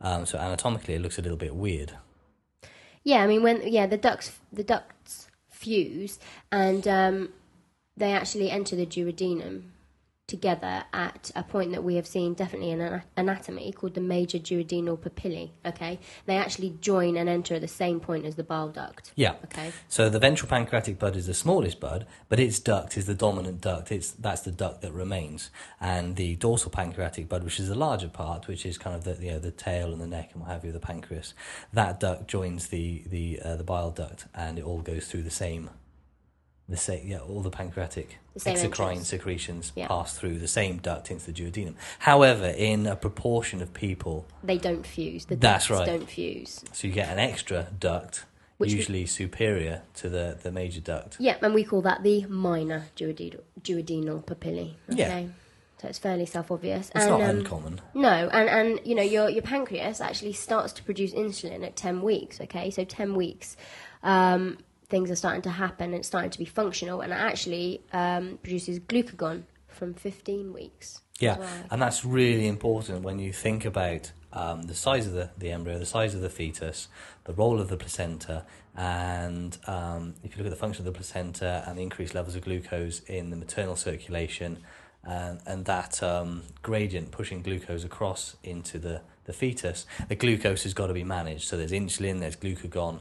[0.00, 1.92] Um, so anatomically, it looks a little bit weird.
[3.04, 6.18] Yeah, I mean when yeah the ducts the ducts fuse
[6.50, 7.28] and um,
[7.96, 9.62] they actually enter the duodenum
[10.32, 14.38] together at a point that we have seen definitely in ana- anatomy called the major
[14.38, 15.50] duodenal papillae.
[15.66, 19.12] Okay, they actually join and enter at the same point as the bile duct.
[19.14, 19.34] Yeah.
[19.44, 19.72] Okay.
[19.88, 23.60] So the ventral pancreatic bud is the smallest bud, but its duct is the dominant
[23.60, 23.92] duct.
[23.92, 28.08] It's that's the duct that remains, and the dorsal pancreatic bud, which is the larger
[28.08, 30.50] part, which is kind of the you know the tail and the neck and what
[30.50, 31.34] have you, the pancreas.
[31.74, 35.38] That duct joins the the uh, the bile duct, and it all goes through the
[35.44, 35.68] same.
[36.68, 39.08] The same, yeah, all the pancreatic The exocrine entrance.
[39.08, 39.88] secretions Yeah.
[39.88, 41.74] pass through the same duct into the duodenum.
[41.98, 45.26] However, in a proportion of people, They don't fuse.
[45.26, 45.84] The That's right.
[45.86, 46.64] don't fuse.
[46.72, 48.24] so you get an extra duct,
[48.58, 51.16] Which we- usually superior to the, the major duct.
[51.18, 54.74] Yeah, and we call that the minor duodenal, duodenal papillae.
[54.88, 55.24] Yeah.
[55.78, 56.90] So it's fairly self-obvious.
[56.94, 57.80] It's and, not um, uncommon.
[57.92, 62.02] No, and, and you know your your pancreas actually starts to produce insulin at ten
[62.02, 62.40] weeks.
[62.40, 63.56] Okay, so ten weeks,
[64.04, 64.58] um,
[64.92, 65.86] things are starting to happen.
[65.86, 71.00] and It's starting to be functional, and it actually um, produces glucagon from fifteen weeks.
[71.18, 71.48] Yeah, well.
[71.70, 75.78] and that's really important when you think about um, the size of the, the embryo,
[75.78, 76.88] the size of the fetus,
[77.24, 78.44] the role of the placenta,
[78.76, 82.34] and um, if you look at the function of the placenta and the increased levels
[82.36, 84.58] of glucose in the maternal circulation,
[85.04, 90.74] and, and that um, gradient pushing glucose across into the, the fetus, the glucose has
[90.74, 91.44] got to be managed.
[91.48, 93.00] So there's insulin, there's glucagon,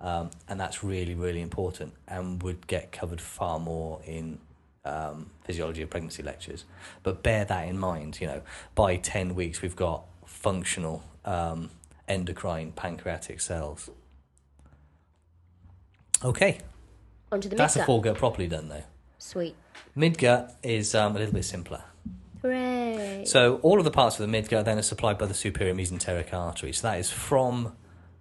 [0.00, 4.38] um, and that's really, really important and would get covered far more in
[4.84, 6.64] um, physiology of pregnancy lectures.
[7.02, 8.42] But bear that in mind, you know,
[8.74, 11.70] by 10 weeks, we've got functional um,
[12.06, 13.90] endocrine pancreatic cells.
[16.24, 16.58] Okay,
[17.30, 17.58] Onto the midgut.
[17.58, 18.02] That's a midgut.
[18.02, 18.84] foregut properly done, though.
[19.18, 19.54] Sweet.
[19.96, 21.82] Midgut is um, a little bit simpler.
[22.42, 23.24] Hooray.
[23.26, 26.32] So all of the parts of the midgut then are supplied by the superior mesenteric
[26.32, 26.72] artery.
[26.72, 27.72] So that is from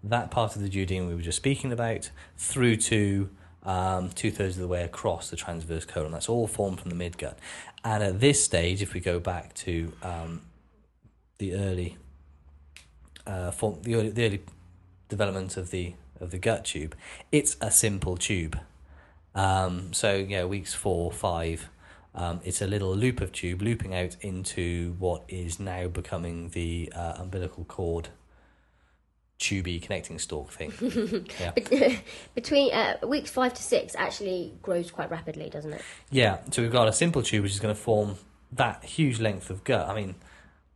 [0.10, 3.30] that part of the duodenum we were just speaking about through to
[3.64, 6.12] um, two thirds of the way across the transverse colon.
[6.12, 7.36] That's all formed from the midgut.
[7.84, 10.42] And at this stage, if we go back to um,
[11.38, 11.98] the early
[13.26, 14.42] uh, form, the early, the early
[15.10, 16.96] development of the of the gut tube,
[17.32, 18.60] it's a simple tube.
[19.36, 21.70] Um, so yeah, weeks four, five.
[22.16, 26.92] Um, it's a little loop of tube looping out into what is now becoming the
[26.96, 28.10] uh, umbilical cord
[29.40, 30.74] tubey connecting stalk thing.
[31.40, 31.96] yeah.
[32.36, 35.82] Between uh, weeks five to six, actually grows quite rapidly, doesn't it?
[36.12, 38.16] yeah, so we've got a simple tube which is going to form
[38.52, 39.88] that huge length of gut.
[39.88, 40.16] I mean,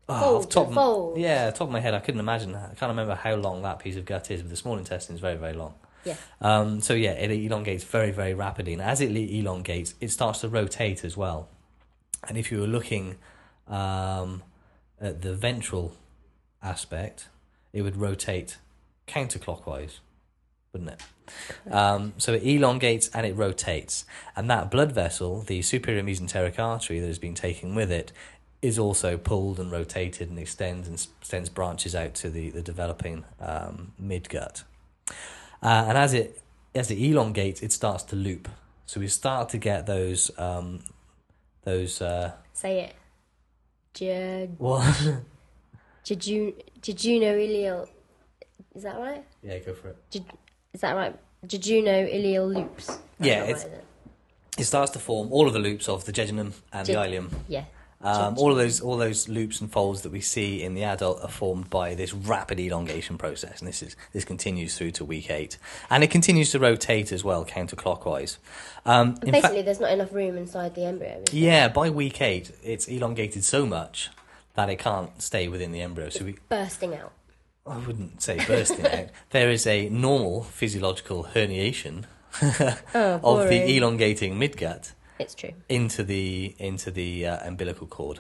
[0.10, 1.18] oh, Fold off top fold.
[1.18, 2.54] yeah, top of my head, I couldn't imagine.
[2.56, 5.22] I can't remember how long that piece of gut is, but the small intestine is
[5.22, 5.74] very, very long.
[6.04, 6.16] Yeah.
[6.42, 10.50] Um, so yeah, it elongates very, very rapidly, and as it elongates, it starts to
[10.50, 11.48] rotate as well.
[12.28, 13.18] And if you were looking
[13.68, 14.44] um,
[15.00, 15.94] at the ventral
[16.62, 17.28] aspect,
[17.74, 18.58] it would rotate
[19.08, 20.00] counterclockwise,
[20.74, 21.02] wouldn't it?
[21.72, 24.04] Um, so it elongates and it rotates,
[24.36, 28.12] and that blood vessel, the superior mesenteric artery that has been taken with it,
[28.62, 33.24] is also pulled and rotated and extends and extends branches out to the the developing
[33.40, 34.64] um, midgut.
[35.64, 36.42] Uh, and as it
[36.76, 38.50] as it elongates, it starts to loop.
[38.86, 40.84] So we start to get those um,
[41.64, 42.96] those uh, Say it.
[43.94, 45.22] J- what?
[46.06, 47.88] Jeju- Jejuno-ileal.
[48.76, 49.24] Is that right?
[49.44, 49.98] yeah, go for it.
[50.10, 50.24] Je-
[50.74, 51.16] is that right?
[51.46, 52.88] Jejuno-ileal loops.
[52.88, 53.84] That's Yeah, right, it?
[54.58, 57.30] It starts to form all of the loops of the jejunum and the ileum.
[57.48, 57.66] Yeah.
[58.04, 61.22] Um, all of those, all those loops and folds that we see in the adult
[61.22, 65.30] are formed by this rapid elongation process, and this is this continues through to week
[65.30, 68.38] eight, and it continues to rotate as well counterclockwise.
[68.88, 71.24] Um, Basically, fact, there's not enough room inside the embryo.
[71.32, 74.10] yeah, by week eight, it's elongated so much
[74.56, 76.10] that it can't stay within the embryo.
[76.10, 77.14] So we, Bursting out.
[77.66, 79.10] I wouldn't say bursting out.
[79.30, 82.06] There is a normal physiological herniation
[82.96, 85.52] Oh, of the elongating midgut It's true.
[85.70, 88.20] into the into the uh, umbilical cord,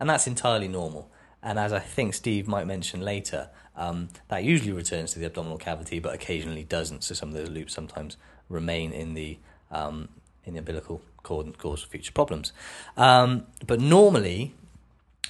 [0.00, 1.10] and that's entirely normal.
[1.42, 5.56] And as I think Steve might mention later, um, that usually returns to the abdominal
[5.58, 7.02] cavity, but occasionally doesn't.
[7.04, 8.16] So some of those loops sometimes
[8.48, 9.38] remain in the
[9.70, 10.08] um,
[10.44, 12.52] in the umbilical cord and cause future problems.
[12.96, 14.54] Um, but normally,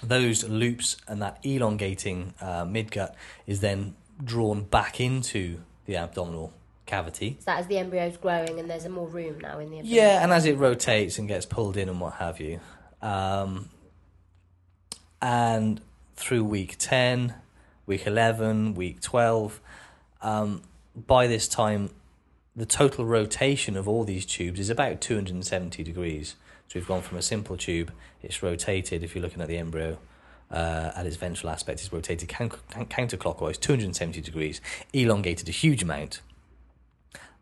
[0.02, 3.14] those loops and that elongating uh, midgut
[3.46, 6.52] is then drawn back into the abdominal
[6.86, 9.94] cavity Is that as the embryo's growing and there's more room now in the embryo?
[10.02, 12.60] yeah, and as it rotates and gets pulled in and what have you.
[13.02, 13.68] Um,
[15.22, 15.80] and
[16.16, 17.34] through week 10,
[17.86, 19.60] week 11, week 12,
[20.22, 20.62] um,
[20.94, 21.90] by this time,
[22.56, 26.34] the total rotation of all these tubes is about 270 degrees.
[26.70, 27.90] So we've gone from a simple tube,
[28.22, 29.98] it's rotated, if you're looking at the embryo,
[30.52, 34.60] uh, at its ventral aspect, it's rotated coun- coun- counterclockwise, 270 degrees,
[34.92, 36.20] elongated a huge amount,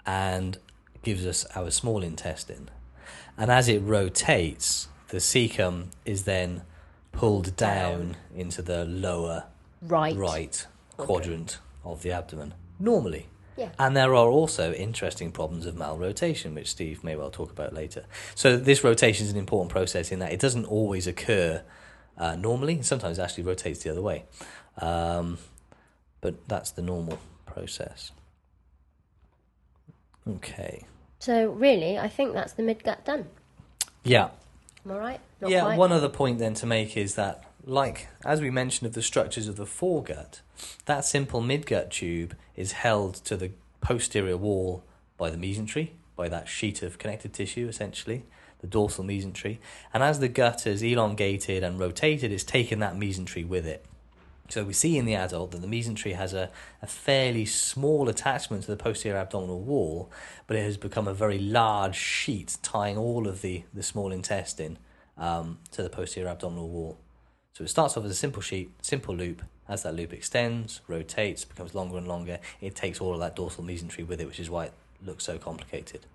[0.07, 0.57] and
[1.03, 2.71] gives us our small intestine.
[3.37, 6.63] And as it rotates, the cecum is then
[7.13, 9.45] pulled down into the lower
[9.83, 10.17] Right.
[10.17, 13.27] right quadrant of the abdomen, normally.
[13.59, 13.71] Yeah.
[13.79, 18.05] And there are also interesting problems of malrotation, which Steve may well talk about later.
[18.35, 21.63] So this rotation is an important process in that it doesn't always occur
[22.17, 22.83] uh, normally.
[22.83, 24.25] Sometimes it actually rotates the other way.
[24.81, 25.39] Um,
[26.21, 28.13] but that's the normal process.
[30.29, 30.85] Okay.
[31.19, 33.27] So really, I think that's the mid gut done.
[34.05, 34.31] Yeah.
[34.85, 35.21] Am I right?
[35.41, 35.79] Not yeah, quite?
[35.79, 39.47] one other point then to make is that, like, as we mentioned of the structures
[39.47, 40.41] of the foregut,
[40.87, 43.51] that simple midgut tube is held to the
[43.83, 44.83] posterior wall
[45.19, 48.25] by the mesentery, by that sheet of connective tissue, essentially,
[48.61, 49.59] the dorsal mesentery.
[49.93, 53.85] And as the gut is elongated and rotated, it's taken that mesentery with it.
[54.49, 56.51] So we see in the adult that the mesentery has a,
[56.81, 60.11] a fairly small attachment to the posterior abdominal wall,
[60.47, 64.79] but it has become a very large sheet tying all of the, the small intestine
[65.19, 66.99] um, to the posterior abdominal wall.
[67.59, 69.43] So it starts off as a simple sheet, simple loop.
[69.69, 73.65] As that loop extends, rotates, becomes longer and longer, it takes all of that dorsal
[73.65, 74.73] mesentery with it, which is why it
[75.05, 76.07] looks so complicated.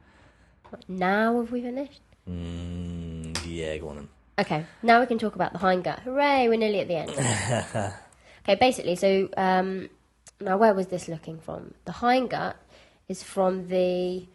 [0.88, 2.00] Now have we finished?
[2.30, 4.10] Mm, yeah, go on then.
[4.40, 6.00] Okay, now we can talk about the hindgut.
[6.04, 7.94] Hooray, we're nearly at the end.
[8.44, 9.90] okay, basically, so um,
[10.40, 11.74] now where was this looking from?
[11.84, 12.54] The hindgut
[13.10, 14.26] is from the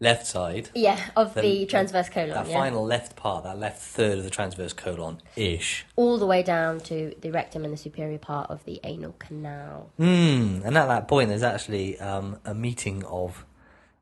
[0.00, 3.82] Left side, yeah of the, The- transverse colon, that yeah, final left part, that left
[3.82, 5.84] third of the transverse colon ish.
[5.96, 9.90] all the way down to the rectum and the superior part of the anal canal.
[9.98, 13.44] Mm, and at that point, there's actually um, a meeting of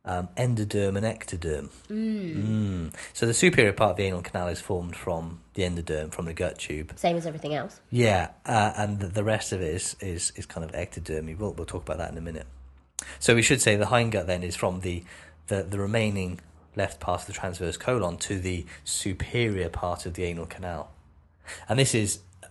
[0.04, 1.70] um, endoderm and ectoderm.
[1.90, 2.92] Mm.
[3.14, 6.35] So the superior part of the anal canal is formed from the endoderm, from the
[6.35, 6.92] gut tube.
[6.96, 7.80] Same as everything else.
[7.90, 11.37] Yeah, uh, and the, the rest of it is, is, is kind of ectodermy.
[11.38, 12.46] We'll, we'll talk about that in a minute.
[13.18, 15.04] So we should say the hindgut then is from the,
[15.48, 16.40] the, the remaining
[16.74, 20.90] left part of the transverse colon to the superior part of the anal canal.
[21.68, 22.48] And this is uh,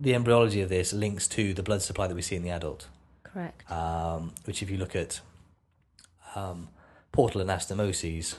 [0.00, 2.88] the embryology of this links to the blood supply that we see in the adult
[3.22, 3.70] Correct.
[3.70, 5.20] um, which if you look at
[6.34, 6.68] um,
[7.12, 8.36] portal anastomoses,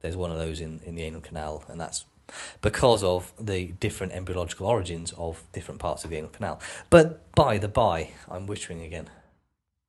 [0.00, 2.04] there's one of those in, in the anal canal, and that's
[2.62, 6.60] because of the different embryological origins of different parts of the anal canal.
[6.90, 9.08] But by the by, I'm whittering again.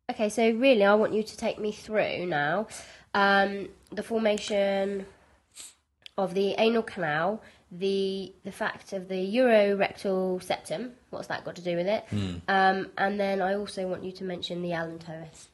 [0.09, 2.67] Okay, so really, I want you to take me through now
[3.15, 5.05] um, the formation
[6.17, 7.41] of the anal canal,
[7.71, 10.91] the the fact of the urorectal septum.
[11.09, 12.05] What's that got to do with it?
[12.47, 15.47] Um, and then I also want you to mention the allantois.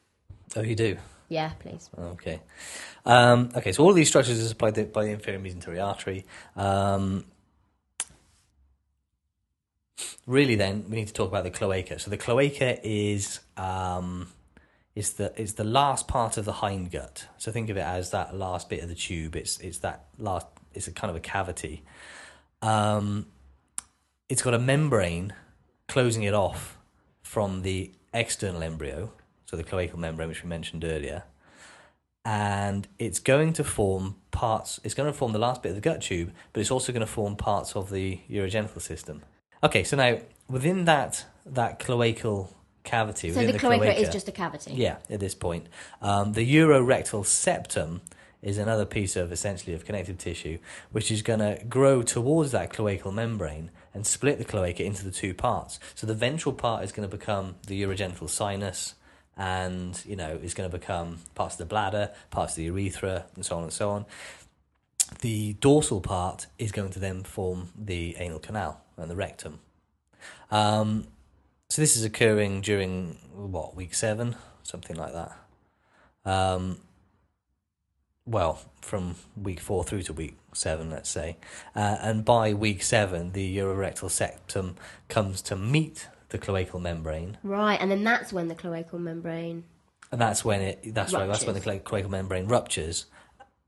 [0.54, 0.98] Oh, you do?
[1.30, 1.88] Yeah, please.
[1.98, 2.40] Okay.
[3.06, 6.26] Um, okay, so all of these structures are supplied by the inferior mesentery artery.
[6.56, 7.24] Um,
[10.26, 11.98] really, then, we need to talk about the cloaca.
[11.98, 14.28] So the cloaca is um,
[14.94, 17.26] is the is the last part of the hindgut.
[17.38, 19.36] So think of it as that last bit of the tube.
[19.36, 20.46] It's it's that last.
[20.74, 21.82] It's a kind of a cavity.
[22.62, 23.26] Um,
[24.28, 25.34] it's got a membrane
[25.88, 26.78] closing it off
[27.22, 29.12] from the external embryo,
[29.44, 31.24] so the cloacal membrane, which we mentioned earlier
[32.24, 34.80] and it's going to form parts.
[34.84, 37.00] It's going to form the last bit of the gut tube, but it's also going
[37.00, 39.22] to form parts of the urogenital system.
[39.62, 42.48] Okay, so now within that that cloacal
[42.84, 44.72] cavity, So within the cloaca, cloaca, is just a cavity.
[44.74, 45.66] yeah, at this point,
[46.00, 48.00] um, the urorectal septum
[48.42, 50.58] is another piece of essentially of connective tissue,
[50.90, 55.12] which is going to grow towards that cloacal membrane and split the cloaca into the
[55.12, 55.78] two parts.
[55.94, 58.94] So the ventral part is going to become the urogenital sinus,
[59.36, 63.26] and you know is going to become parts of the bladder, parts of the urethra,
[63.34, 64.06] and so on and so on.
[65.20, 69.60] The dorsal part is going to then form the anal canal and the rectum.
[70.50, 71.06] Um,
[71.72, 75.32] so this is occurring during what week seven, something like that.
[76.22, 76.80] Um,
[78.26, 81.38] well, from week four through to week seven, let's say,
[81.74, 84.76] uh, and by week seven, the urorectal septum
[85.08, 89.64] comes to meet the cloacal membrane, Right, and then that's when the cloacal membrane.
[90.10, 90.94] and that's when it.
[90.94, 91.26] That's right.
[91.26, 93.06] That's when the cloacal membrane ruptures.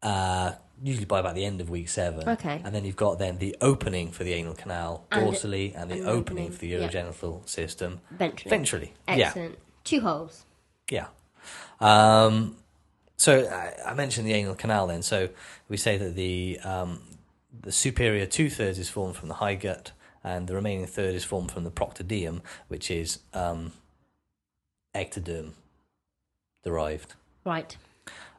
[0.03, 2.29] Uh, usually by about the end of week seven.
[2.29, 2.61] Okay.
[2.65, 5.97] And then you've got then the opening for the anal canal And- dorsally, and the
[5.99, 6.89] and opening opening, for the yeah.
[6.89, 8.49] urogenital system Ventrally.
[8.51, 8.91] ventrally.
[9.09, 9.27] Yeah.
[9.29, 9.59] Excellent.
[9.85, 10.45] Two holes.
[10.91, 11.07] Yeah.
[11.81, 12.57] Um,
[13.17, 15.03] so I, I mentioned the anal canal then.
[15.03, 15.29] So
[15.69, 17.03] we say that the um,
[17.63, 21.53] the superior two thirds is formed from the hindgut, and the remaining third is formed
[21.53, 23.73] from the proctodeum, which is um,
[24.95, 25.53] ectoderm
[26.63, 27.15] derived.
[27.45, 27.77] Right.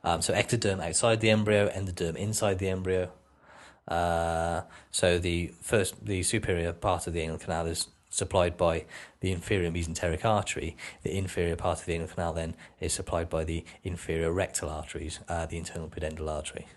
[0.05, 3.11] Um, so ectoderm outside the embryo, endoderm inside the embryo.
[3.87, 8.85] Uh, so the first, the superior part of the anal canal is supplied by
[9.21, 10.77] the inferior mesenteric artery.
[11.01, 15.19] The inferior part of the anal canal then is supplied by the inferior rectal arteries,
[15.27, 16.67] uh, the internal pudendal artery.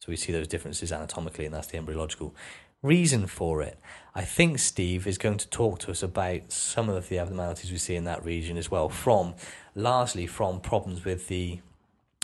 [0.00, 2.34] So we see those differences anatomically, and that's the embryological
[2.82, 3.78] reason for it.
[4.16, 7.78] I think Steve is going to talk to us about some of the abnormalities we
[7.78, 9.34] see in that region as well, from
[9.76, 11.60] largely from problems with the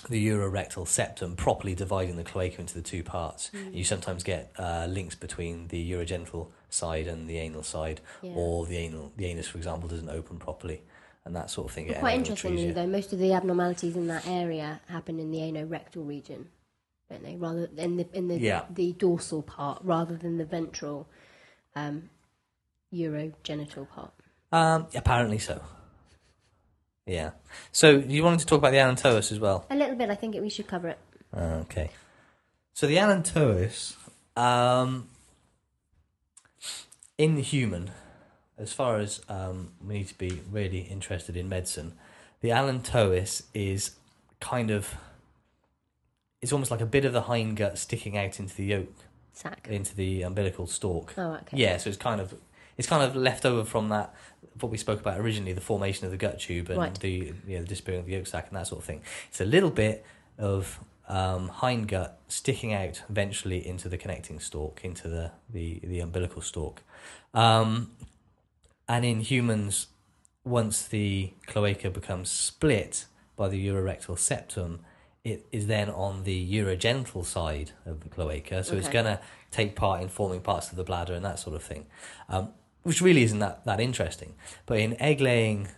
[0.09, 3.51] the urorectal septum properly dividing the cloaca into the two parts.
[3.73, 8.33] You sometimes get uh, links between the urogenital side and the anal side, Yeah.
[8.35, 10.83] or the anal the anus, for example, doesn't open properly,
[11.25, 11.93] and that sort of thing.
[11.95, 16.49] Quite interestingly, though, most of the abnormalities in that area happen in the anorectal region,
[17.11, 17.37] don't they?
[17.37, 18.65] Rather in the in the Yeah.
[18.71, 21.09] the dorsal part, rather than the ventral,
[21.77, 22.11] um,
[22.93, 24.13] urogenital part.
[24.53, 25.63] Um, apparently so.
[27.09, 27.31] Yeah.
[27.73, 29.67] So you wanted to talk about the allantois as well.
[29.71, 30.11] A little bit.
[30.11, 30.99] I think it, we should cover it.
[31.35, 31.91] Okay.
[32.75, 33.97] So the allantois,
[34.37, 35.09] um,
[37.17, 37.91] in the human,
[38.59, 41.95] as far as um, we need to be really interested in medicine,
[42.41, 43.93] the allantois is
[44.41, 44.95] kind of,
[46.43, 48.95] it's almost like a bit of the hindgut sticking out into the yolk,
[49.33, 49.67] Sack.
[49.69, 51.15] into the umbilical stalk.
[51.17, 51.57] Oh, okay.
[51.57, 52.35] Yeah, so it's kind of
[52.77, 54.15] it's kind of left over from that
[54.61, 57.01] what we spoke about originally, the formation of the gut tube and Right.
[57.01, 59.03] the you know, the disappearing of the yolk sac and that sort of thing.
[59.29, 60.05] It's a little bit
[60.39, 66.43] of um, hindgut sticking out eventually into the connecting stalk, into the the, the umbilical
[66.43, 66.83] stalk.
[67.35, 67.93] Um,
[68.89, 69.89] and in humans,
[70.45, 73.07] once the cloaca becomes split
[73.37, 74.81] by the urorectal septum,
[75.25, 78.65] it is then on the urogenital side of the cloaca.
[78.65, 81.55] So it's going to take part in forming parts of the bladder and that sort
[81.55, 81.87] of thing,
[82.29, 82.51] um,
[82.89, 84.35] which really isn't that, that interesting.
[84.65, 85.69] But in egg laying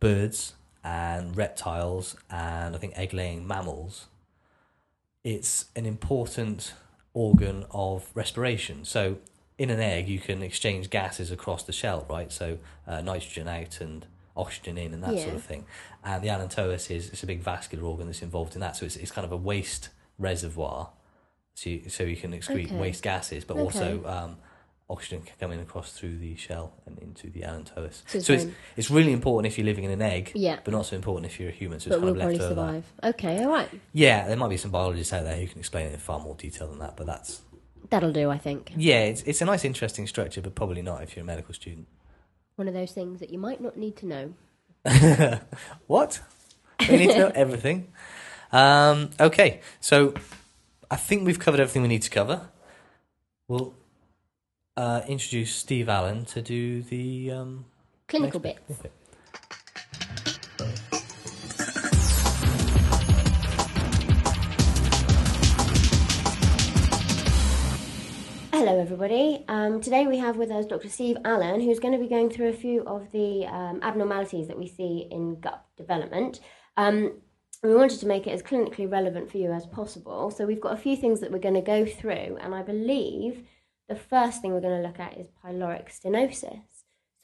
[0.00, 4.06] birds and reptiles and I think egg laying mammals,
[5.22, 6.74] it's an important
[7.14, 8.84] organ of respiration.
[8.84, 9.18] So
[9.56, 12.32] in an egg, you can exchange gases across the shell, right?
[12.32, 14.04] So uh, nitrogen out and
[14.36, 15.66] oxygen in and that sort of thing.
[16.02, 18.74] And the allantois is it's a big vascular organ that's involved in that.
[18.76, 20.90] So it's, it's kind of a waste reservoir.
[21.54, 22.76] So you, so you can excrete Okay.
[22.76, 23.62] waste gases, but Okay.
[23.62, 24.36] also um,
[24.88, 28.02] oxygen coming across through the shell and into the allantois.
[28.06, 30.60] So So, it's, it's really important if you're living in an egg, Yeah.
[30.64, 31.80] but not so important if you're a human.
[31.80, 32.60] So But it's we'll kind probably of left over.
[33.00, 33.14] survive.
[33.14, 33.68] Okay, all right.
[33.92, 36.34] Yeah, there might be some biologists out there who can explain it in far more
[36.36, 37.42] detail than that, but that's
[37.90, 38.72] That'll do, I think.
[38.76, 41.86] yeah, it's it's a nice, interesting structure, but probably not if you're a medical student.
[42.56, 44.34] One of those things that you might not need to know.
[45.86, 46.20] What?
[46.88, 47.88] We need to know everything.
[48.52, 50.14] Um, okay, so
[50.90, 52.48] I think we've covered everything we need to cover.
[53.48, 53.74] We'll
[54.76, 57.64] uh, introduce Steve Allen to do the um,
[58.08, 58.58] Clinical bit.
[68.52, 69.44] Hello, everybody.
[69.48, 70.88] Um, today we have with us Dr.
[70.88, 74.58] Steve Allen, who's going to be going through a few of the um, abnormalities that
[74.58, 76.40] we see in gut development.
[76.76, 77.20] Um,
[77.62, 80.30] we wanted to make it as clinically relevant for you as possible.
[80.30, 83.46] So we've got a few things that we're going to go through, and I believe
[83.88, 86.62] the first thing we're going to look at is pyloric stenosis.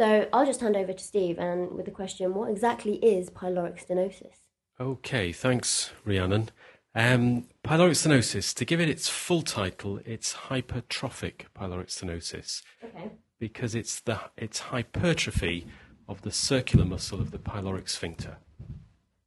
[0.01, 3.85] So I'll just hand over to Steve and with the question, what exactly is pyloric
[3.85, 4.35] stenosis?
[4.81, 6.51] Okay, thanks, Rhiannon.
[6.95, 13.11] Um, pyloric stenosis, to give it its full title, it's hypertrophic pyloric stenosis Okay.
[13.39, 15.67] because it's the it's hypertrophy
[16.09, 18.37] of the circular muscle of the pyloric sphincter.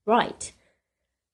[0.06, 0.52] Right.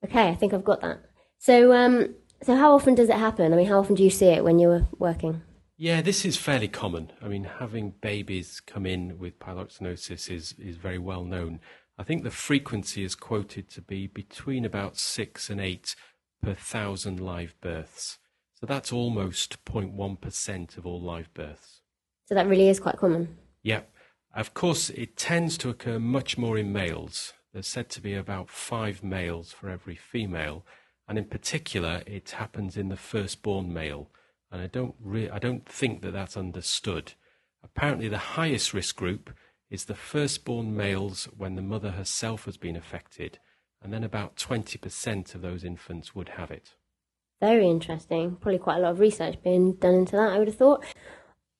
[0.06, 1.02] Okay, I think I've got that.
[1.38, 3.54] So, um, so how often does it happen?
[3.54, 5.42] I mean, how often do you see it when you're working?
[5.82, 7.12] Yeah, this is fairly common.
[7.24, 11.60] I mean, having babies come in with pyloric stenosis is, is very well known.
[11.98, 15.96] I think the frequency is quoted to be between about six and eight
[16.40, 18.20] per thousand live births.
[18.54, 21.82] So that's almost 0.1% of all live births.
[22.28, 23.36] So that really is quite common.
[23.64, 23.82] Yeah.
[24.36, 27.34] Of course, it tends to occur much more in males.
[27.54, 30.64] There's said to be about five males for every female.
[31.08, 34.12] And in particular, it happens in the firstborn male.
[34.52, 37.14] And I don't, re- I don't think that that's understood.
[37.64, 39.32] Apparently, the highest risk group
[39.70, 43.40] is the firstborn males when the mother herself has been affected.
[43.82, 46.76] And then about 20% of those infants would have it.
[47.40, 48.36] Very interesting.
[48.36, 50.84] Probably quite a lot of research being done into that, I would have thought.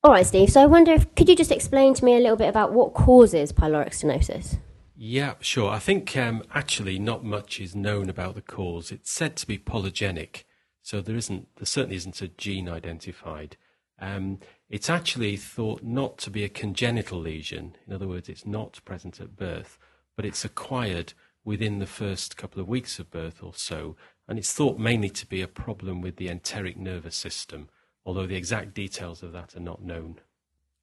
[0.04, 0.50] All right, Steve.
[0.50, 2.94] So I wonder if could you just explain to me a little bit about what
[2.94, 4.58] causes pyloric stenosis?
[4.96, 5.72] Yeah, sure.
[5.72, 8.92] I think um, actually not much is known about the cause.
[8.92, 10.44] It's said to be polygenic,
[10.92, 13.56] so there isn't, there certainly isn't a gene identified.
[13.98, 14.40] Um,
[14.70, 17.78] it's actually thought not to be a congenital lesion.
[17.88, 19.78] In other words, it's not present at birth,
[20.18, 21.14] but it's acquired
[21.46, 23.96] within the first couple of weeks of birth or so,
[24.28, 27.70] and it's thought mainly to be a problem with the enteric nervous system,
[28.06, 30.20] although the exact details of that are not known.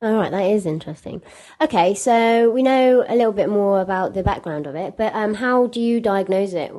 [0.00, 1.20] All right, that is interesting.
[1.60, 5.34] Okay, so we know a little bit more about the background of it, but um,
[5.34, 6.72] how do you diagnose it?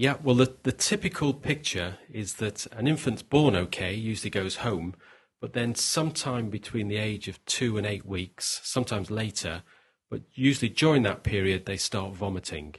[0.00, 4.94] Yeah, well, the, the typical picture is that an infant's born okay, usually goes home,
[5.42, 9.62] but then sometime between the age of two and eight weeks, sometimes later,
[10.08, 12.76] but usually during that period, they start vomiting.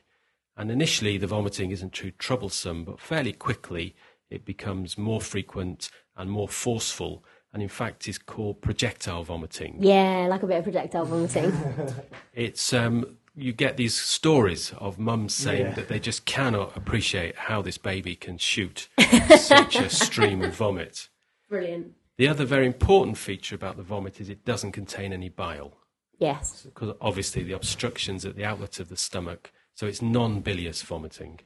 [0.57, 3.95] And initially, the vomiting isn't too troublesome, but fairly quickly,
[4.31, 9.77] it becomes more frequent and more forceful, and in fact, is called projectile vomiting.
[9.79, 11.53] Yeah, like a bit of projectile vomiting.
[12.33, 15.73] It's um, you get these stories of mums saying Yeah.
[15.73, 18.89] that they just cannot appreciate how this baby can shoot
[19.37, 21.07] such a stream of vomit.
[21.49, 21.93] Brilliant.
[22.17, 25.73] The other very important feature about the vomit is it doesn't contain any bile,
[26.19, 26.63] Yes.
[26.63, 31.39] because obviously the obstructions at the outlet of the stomach, so it's non-bilious vomiting.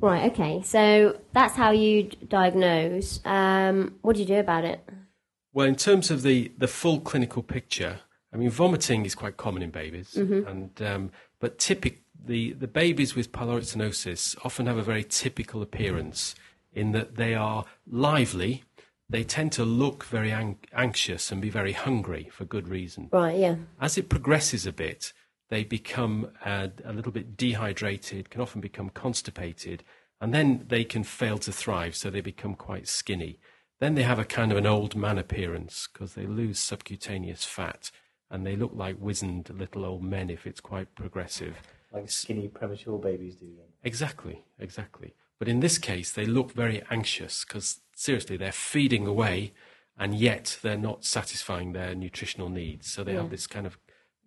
[0.00, 0.32] Right.
[0.32, 0.62] Okay.
[0.62, 3.20] So that's how you diagnose.
[3.24, 4.80] Um, what do you do about it?
[5.52, 8.00] Well, in terms of the, the full clinical picture,
[8.32, 11.10] I mean, vomiting is quite common in babies, and um,
[11.40, 16.34] but typic the the babies with pyloric stenosis often have a very typical appearance
[16.72, 18.64] in that they are lively.
[19.10, 23.10] They tend to look very ang- anxious and be very hungry for good reason.
[23.12, 23.36] Right.
[23.36, 23.56] Yeah.
[23.78, 25.12] As it progresses a bit,
[25.50, 29.84] they become uh, a little bit dehydrated, can often become constipated,
[30.18, 33.38] and then they can fail to thrive, so they become quite skinny.
[33.80, 37.90] Then they have a kind of an old man appearance because they lose subcutaneous fat
[38.32, 41.54] and they look like wizened little old men if it's quite progressive.
[41.92, 43.44] Like skinny premature babies do.
[43.46, 43.66] Then.
[43.84, 45.14] Exactly, exactly.
[45.38, 49.52] But in this case, they look very anxious because seriously, they're feeding away
[49.98, 52.90] and yet they're not satisfying their nutritional needs.
[52.90, 53.20] So they Yeah.
[53.20, 53.78] have this kind of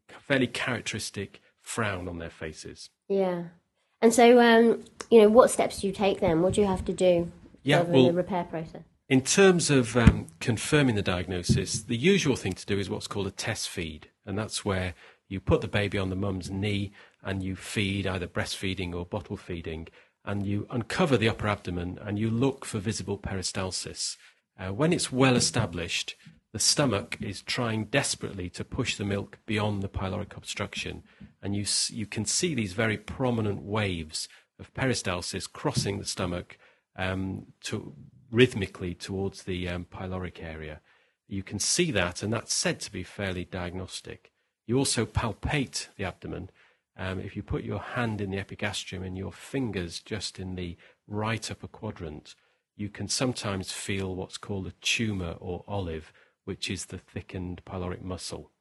[0.08, 2.89] fairly characteristic frown on their faces.
[3.10, 3.45] Yeah.
[4.01, 6.43] And so, um, you know, what steps do you take then?
[6.43, 7.32] What do you have to do
[7.64, 8.84] Yeah, further in well- the repair process?
[9.08, 13.28] In terms of um, confirming the diagnosis, the usual thing to do is what's called
[13.28, 14.95] a test feed, and that's where
[15.28, 16.91] you put the baby on the mum's knee
[17.24, 19.88] and you feed either breastfeeding or bottle feeding,
[20.24, 24.18] and you uncover the upper abdomen and you look for visible peristalsis.
[24.60, 26.16] Uh, when it's well established,
[26.51, 31.03] the stomach is trying desperately to push the milk beyond the pyloric obstruction,
[31.43, 34.28] and you you can see these very prominent waves
[34.60, 36.58] of peristalsis crossing the stomach
[36.95, 37.93] um, to
[38.36, 40.82] rhythmically towards the um, pyloric area.
[41.28, 44.34] You can see that, and that's said to be fairly diagnostic.
[44.68, 46.50] You also palpate the abdomen.
[46.98, 50.76] Um, if you put your hand in the epigastrium and your fingers just in the
[51.08, 52.36] right upper quadrant,
[52.76, 56.12] you can sometimes feel what's called a tumor or olive,
[56.44, 58.52] which is the thickened pyloric muscle.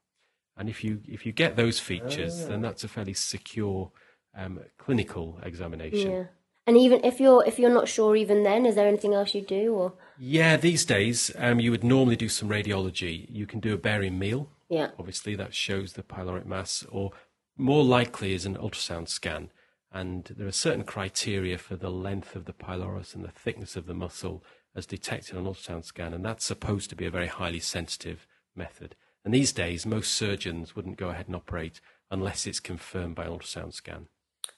[0.57, 3.91] And if you if you get those features, then that's a fairly secure
[4.37, 6.11] um, clinical examination.
[6.11, 6.25] Yeah.
[6.67, 9.43] And even if you're if you're not sure, even then, is there anything else you
[9.43, 9.75] do?
[9.75, 13.27] Or Yeah, these days um, you would normally do some radiology.
[13.31, 14.49] You can do a barium meal.
[14.69, 17.12] yeah, Obviously, that shows the pyloric mass, or
[17.57, 19.51] more likely is an ultrasound scan.
[19.93, 23.87] And there are certain criteria for the length of the pylorus and the thickness of
[23.87, 24.43] the muscle
[24.75, 28.97] as detected on ultrasound scan, and that's supposed to be a very highly sensitive method.
[29.25, 33.31] And these days, most surgeons wouldn't go ahead and operate unless it's confirmed by an
[33.31, 34.09] ultrasound scan.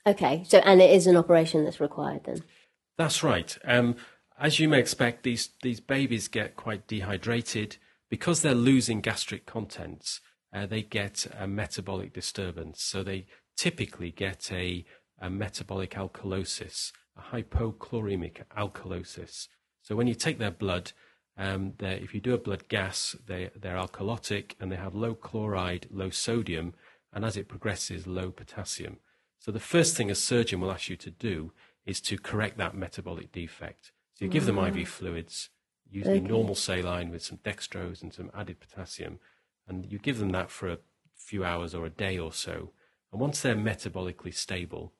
[0.06, 0.44] Okay.
[0.46, 2.42] So and it is an operation that's required then.
[2.98, 3.56] That's right.
[3.64, 3.96] Um,
[4.38, 7.76] as you may expect, these these babies get quite dehydrated
[8.08, 10.20] because they're losing gastric contents.
[10.52, 13.26] Uh, they get a metabolic disturbance, so they
[13.56, 14.84] typically get a,
[15.20, 19.48] a metabolic alkalosis, a hypochloremic alkalosis.
[19.82, 20.92] So when you take their blood,
[21.36, 25.86] um, if you do a blood gas, they, they're alkalotic and they have low chloride,
[25.90, 26.74] low sodium,
[27.12, 28.98] and as it progresses, low potassium.
[29.46, 31.52] So the first thing a surgeon will ask you to do
[31.84, 33.92] is to correct that metabolic defect.
[34.14, 35.50] So you give them IV fluids,
[35.88, 36.26] usually Okay.
[36.26, 39.20] normal saline with some dextrose and some added potassium,
[39.68, 40.78] and you give them that for a
[41.14, 42.72] few hours or a day or so.
[43.12, 44.92] And once they're metabolically stable,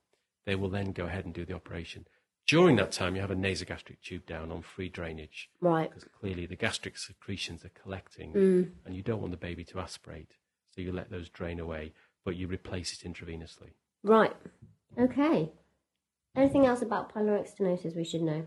[0.44, 2.06] they will then go ahead and do the operation.
[2.46, 5.90] During that time, you have a nasogastric tube down on free drainage Right.
[5.90, 8.70] because clearly the gastric secretions are collecting Mm.
[8.84, 10.36] and you don't want the baby to aspirate.
[10.70, 13.72] So you let those drain away, but you replace it intravenously.
[14.02, 14.34] Right.
[14.98, 15.52] Okay.
[16.36, 18.44] Anything else about pyloric stenosis we should know?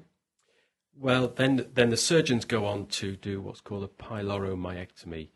[0.98, 5.30] Well, then, then the surgeons go on to do what's called a pyloromyectomy,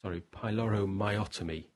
[0.00, 1.66] sorry, pyloromyotomy.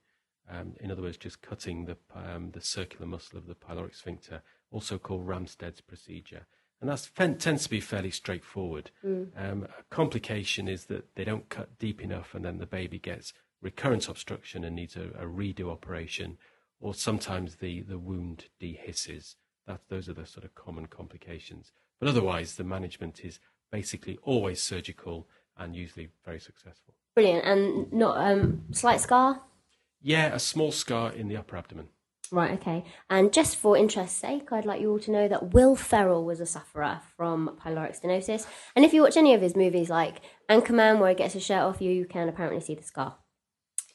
[0.50, 4.42] Um, in other words, just cutting the, um, the circular muscle of the pyloric sphincter,
[4.70, 6.46] also called Ramstedt's procedure.
[6.80, 8.90] And that tends to be fairly straightforward.
[9.36, 13.32] Um, a complication is that they don't cut deep enough and then the baby gets
[13.60, 16.38] recurrent obstruction and needs a, a redo operation,
[16.80, 19.34] or sometimes the, the wound dehisces.
[19.66, 21.72] That, those are the sort of common complications.
[22.00, 26.94] But otherwise, the management is basically always surgical and usually very successful.
[27.14, 27.44] Brilliant.
[27.44, 29.42] And not um slight scar.
[30.00, 31.88] Yeah, a small scar in the upper abdomen.
[32.30, 32.84] Right, okay.
[33.08, 36.40] And just for interest's sake, I'd like you all to know that Will Ferrell was
[36.40, 38.46] a sufferer from pyloric stenosis.
[38.76, 41.62] And if you watch any of his movies like Anchorman, where he gets his shirt
[41.62, 43.16] off you, you can apparently see the scar.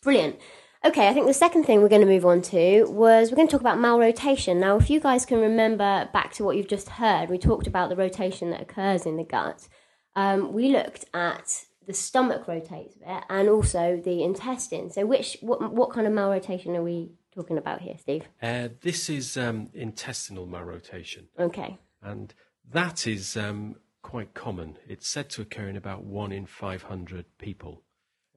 [0.02, 0.40] Brilliant.
[0.86, 3.48] Okay, I think the second thing we're going to move on to was we're going
[3.48, 4.58] to talk about malrotation.
[4.58, 7.88] Now, if you guys can remember back to what you've just heard, we talked about
[7.90, 9.70] the rotation that occurs in the gut.
[10.16, 14.92] Um, we looked at the stomach rotates a bit and also the intestine.
[14.92, 18.26] So, which what what kind of malrotation are we talking about here, Steve?
[18.42, 21.78] Uh, this is um, intestinal malrotation, Okay.
[22.02, 22.34] and
[22.70, 24.78] that is um, quite common.
[24.88, 27.84] It's said to occur in about one in 500 people.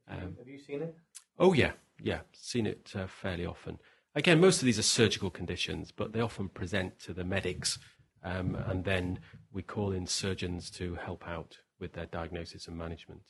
[0.09, 0.97] Um, Have you seen it?
[1.39, 1.73] Oh yeah,
[2.03, 3.79] yeah, seen it uh, fairly often.
[4.15, 7.79] Again, most of these are surgical conditions, but they often present to the medics,
[8.25, 9.19] um, and then
[9.53, 13.23] we call in surgeons to help out with their diagnosis and management.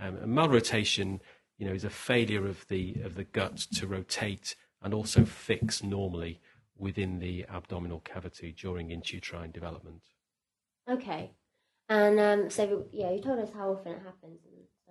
[0.00, 1.20] Um, and malrotation,
[1.58, 5.82] you know, is a failure of the of the gut to rotate and also fix
[5.82, 6.40] normally
[6.76, 10.02] within the abdominal cavity during intrauterine development.
[10.88, 11.32] Okay.
[11.88, 14.40] And um, so yeah, you told us how often it happens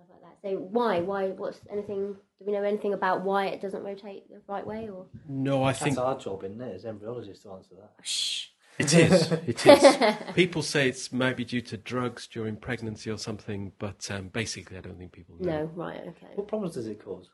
[0.04, 0.48] stuff like that.
[0.48, 1.00] So why?
[1.00, 1.28] Why?
[1.28, 2.14] What's anything?
[2.38, 4.88] Do we know anything about why it doesn't rotate the right way?
[4.88, 7.92] Or No, I think That's our job, isn't it, as embryologists to answer that.
[8.06, 8.46] shh.
[8.76, 9.30] It is.
[9.46, 10.16] It is.
[10.34, 14.80] People say it's maybe due to drugs during pregnancy or something, but um, basically, I
[14.80, 15.50] don't think people know.
[15.60, 15.64] No.
[15.74, 16.00] Right.
[16.08, 16.26] Okay.
[16.34, 17.28] What problems does it cause?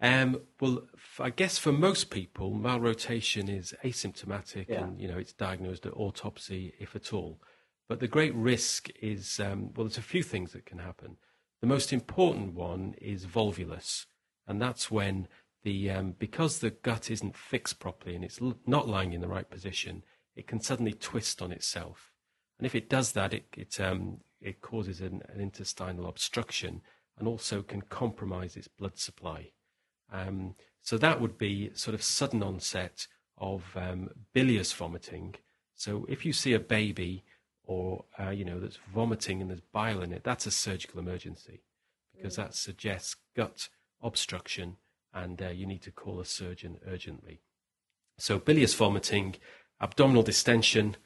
[0.00, 4.82] Um, well, f- I guess for most people, malrotation is asymptomatic, Yeah.
[4.82, 7.40] and you know it's diagnosed at autopsy, if at all.
[7.88, 11.16] But the great risk is um, well, there's a few things that can happen.
[11.64, 14.04] The most important one is volvulus,
[14.46, 15.28] and that's when
[15.62, 19.28] the um, because the gut isn't fixed properly and it's l- not lying in the
[19.28, 20.04] right position,
[20.36, 22.12] it can suddenly twist on itself.
[22.58, 26.82] And if it does that, it it, um, it causes an, an, intestinal obstruction
[27.16, 29.52] and also can compromise its blood supply.
[30.12, 33.06] Um, so that would be sort of sudden onset
[33.38, 35.36] of um, bilious vomiting.
[35.74, 37.24] So if you see a baby
[37.64, 41.62] or uh, you know that's vomiting and there's bile in it, that's a surgical emergency
[42.14, 43.68] because that suggests gut
[44.02, 44.76] obstruction
[45.12, 47.40] and uh, you need to call a surgeon urgently.
[48.18, 49.36] So bilious vomiting,
[49.80, 50.96] abdominal distension,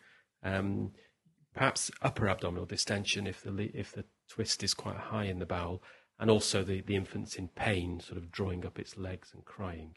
[0.43, 0.93] um,
[1.55, 5.83] perhaps upper abdominal distension if the if the twist is quite high in the bowel,
[6.19, 9.95] and also the, the infant's in pain, sort of drawing up its legs and crying.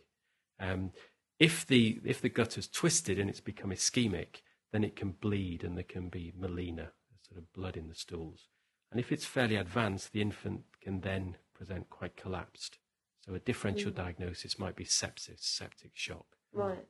[0.59, 0.91] Um,
[1.39, 4.41] if the if the gut has twisted and it's become ischemic,
[4.71, 6.89] then it can bleed and there can be melena,
[7.27, 8.47] sort of blood in the stools.
[8.91, 12.77] And if it's fairly advanced, the infant can then present quite collapsed.
[13.25, 13.95] So a differential mm.
[13.95, 16.25] diagnosis might be sepsis, septic shock.
[16.53, 16.85] Right.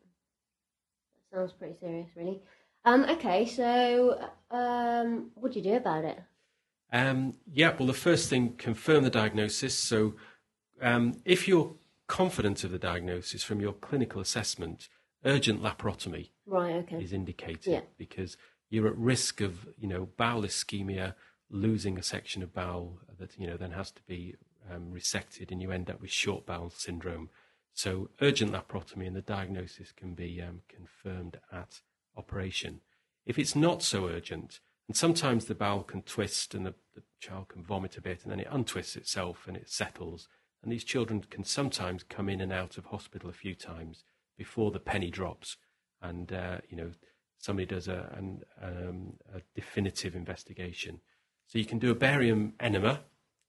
[1.32, 2.42] That sounds pretty serious, really.
[2.86, 6.20] Um, okay, so um, what do you do about it?
[6.92, 9.78] Um, yeah, well, the first thing, confirm the diagnosis.
[9.78, 10.16] So
[10.82, 11.76] um, if you're
[12.08, 14.90] confident of the diagnosis from your clinical assessment,
[15.26, 17.02] urgent laparotomy right, okay.
[17.02, 17.82] is indicated yeah.
[17.98, 18.38] because
[18.70, 21.14] you're at risk of, you know, bowel ischemia,
[21.50, 24.36] losing a section of bowel that, you know, then has to be
[24.72, 27.30] um, resected and you end up with short bowel syndrome.
[27.74, 31.82] So urgent laparotomy and the diagnosis can be um, confirmed at
[32.16, 32.82] operation.
[33.26, 37.50] If it's not so urgent, and sometimes the bowel can twist and the, the child
[37.50, 40.28] can vomit a bit and then it untwists itself and it settles
[40.62, 44.04] and these children can sometimes come in and out of hospital a few times
[44.38, 45.58] before the penny drops,
[46.02, 46.92] and uh, you know
[47.38, 51.02] somebody does a, an, um, a definitive investigation.
[51.48, 53.02] So you can do a barium enema,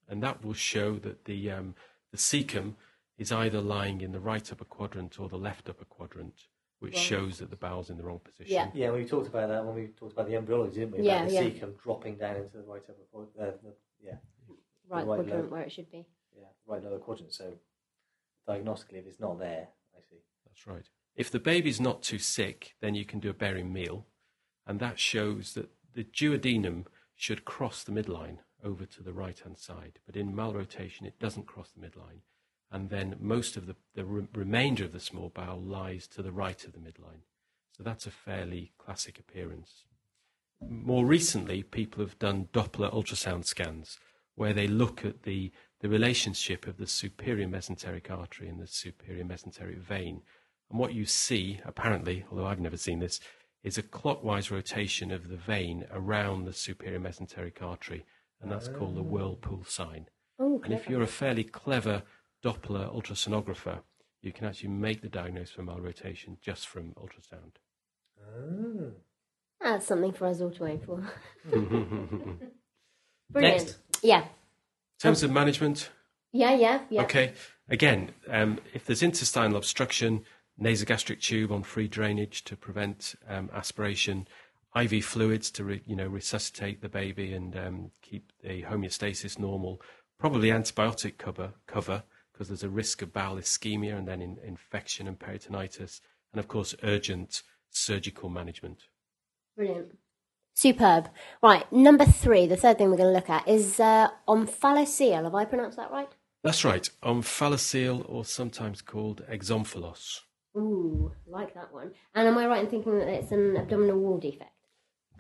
[0.09, 1.74] and that will show that the um,
[2.11, 2.74] the cecum
[3.18, 6.47] is either lying in the right upper quadrant or the left upper quadrant,
[6.80, 7.03] which right.
[7.03, 8.53] shows that the bowel's in the wrong position.
[8.53, 8.91] Yeah, yeah.
[8.91, 11.05] We talked about that when we talked about the embryology, didn't we?
[11.05, 11.43] Yeah, about the yeah.
[11.43, 13.61] cecum dropping down into the right upper quadrant.
[13.64, 13.70] Uh,
[14.03, 14.12] yeah,
[14.89, 16.05] right, right quadrant where it should be
[16.37, 17.33] Yeah, right lower quadrant.
[17.33, 17.53] So
[18.49, 20.16] diagnostically, if it's not there, I see.
[20.53, 20.88] That's right.
[21.16, 24.07] If the baby's not too sick, then you can do a barium meal,
[24.66, 29.59] and that shows that the duodenum should cross the midline over to the right hand
[29.59, 29.98] side.
[30.07, 32.20] But in malrotation, it doesn't cross the midline.
[32.70, 36.32] And then most of the, the re- remainder of the small bowel lies to the
[36.32, 37.22] right of the midline.
[37.76, 39.84] So that's a fairly classic appearance.
[40.61, 43.98] More recently, people have done Doppler ultrasound scans
[44.34, 49.24] where they look at the the relationship of the superior mesenteric artery and the superior
[49.24, 50.22] mesenteric vein.
[50.72, 53.20] And what you see, apparently, although I've never seen this,
[53.62, 58.04] is a clockwise rotation of the vein around the superior mesenteric artery,
[58.40, 58.72] and that's oh.
[58.72, 60.08] called the whirlpool sign.
[60.40, 62.02] Oh, and if you're a fairly clever
[62.44, 63.82] Doppler ultrasonographer,
[64.20, 67.60] you can actually make the diagnosis for malrotation just from ultrasound.
[68.20, 68.90] Oh.
[69.60, 71.08] That's something for us all to aim for.
[73.30, 73.62] Brilliant.
[73.64, 73.78] Next.
[74.02, 74.24] Yeah
[75.02, 75.90] terms of management.
[76.32, 77.02] Yeah, yeah, yeah.
[77.02, 77.32] Okay.
[77.68, 80.24] Again, um, if there's intestinal obstruction,
[80.61, 84.26] nasogastric tube on free drainage to prevent um, aspiration,
[84.76, 89.80] IV fluids to re, you know resuscitate the baby and um, keep the homeostasis normal.
[90.18, 95.07] Probably antibiotic cover cover because there's a risk of bowel ischemia and then in, infection
[95.07, 96.00] and peritonitis,
[96.32, 98.84] and of course urgent surgical management.
[99.57, 99.98] Brilliant.
[100.55, 101.09] Superb.
[101.42, 105.24] Right, number three, the third thing we're going to look at is uh, omphalocele.
[105.24, 106.09] Have I pronounced that right?
[106.44, 106.88] That's right.
[107.03, 110.20] Omphalocele, or sometimes called exomphalos.
[110.57, 111.92] Ooh, like that one.
[112.14, 114.50] And am I right in thinking that it's an abdominal wall defect?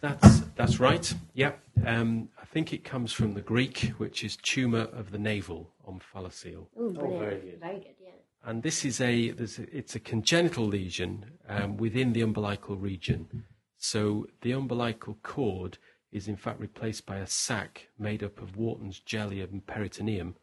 [0.00, 1.12] That's that's right.
[1.34, 1.58] Yep.
[1.86, 6.66] Um, I think it comes from the Greek, which is tumour of the navel, omphalocele.
[6.78, 6.96] Ooh.
[6.98, 7.60] Oh, very good.
[7.60, 7.94] Very good.
[8.00, 8.10] Yeah.
[8.44, 13.44] And this is a, a it's a congenital lesion um, within the umbilical region
[13.84, 15.78] so the umbilical cord
[16.12, 20.36] is in fact replaced by a sac made up of Wharton's jelly and peritoneum,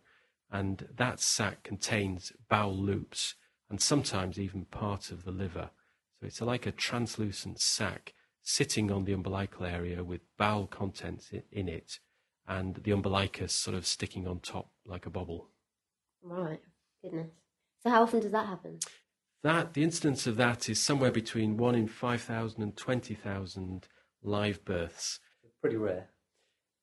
[0.52, 3.36] and that sac contains bowel loops
[3.70, 5.70] and sometimes even part of the liver.
[6.20, 11.70] So it's like a translucent sac sitting on the umbilical area with bowel contents in
[11.70, 12.00] it,
[12.48, 15.50] and the umbilicus sort of sticking on top like a bobble.
[16.22, 16.62] Right,
[17.02, 17.30] goodness.
[17.82, 18.80] So how often does that happen?
[19.44, 23.88] that the incidence of that is somewhere between 1 in five thousand and twenty thousand
[24.22, 25.20] live births.
[25.62, 26.10] Pretty rare.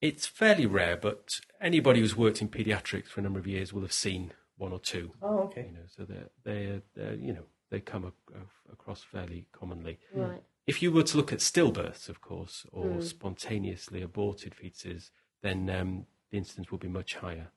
[0.00, 3.82] It's fairly rare, but anybody who's worked in paediatrics for a number of years will
[3.82, 5.10] have seen one or two.
[5.22, 5.66] Oh, okay.
[5.68, 9.98] You know, so they're, they're, they're you know, they come a, a, across fairly commonly.
[10.14, 10.42] Right.
[10.66, 13.02] If you were to look at stillbirths, of course, or mm.
[13.02, 15.10] spontaneously aborted fetuses,
[15.42, 17.48] then um, the incidence will be much higher.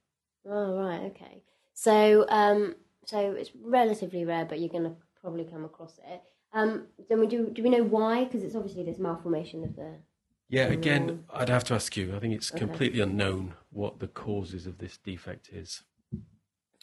[0.48, 1.42] Oh, right, okay.
[1.74, 2.76] So, um,
[3.06, 6.22] so it's relatively rare, but you're going to probably come across it.
[6.54, 7.50] Um, then we do.
[7.52, 8.24] Do we know why?
[8.24, 9.96] Because it's obviously this malformation of the.
[10.48, 12.16] Yeah, again, I'd have to ask you.
[12.16, 15.84] I think it's completely unknown what the causes of this defect is.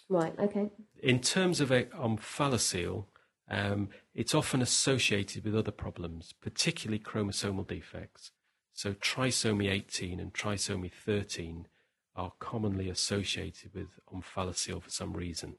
[0.08, 0.34] Right.
[0.38, 0.70] Okay.
[1.02, 3.06] In terms of a omphalocele,
[3.48, 8.32] um, it's often associated with other problems, particularly chromosomal defects.
[8.72, 11.66] So trisomy 18 and trisomy 13
[12.14, 15.56] are commonly associated with omphalocele for some reason.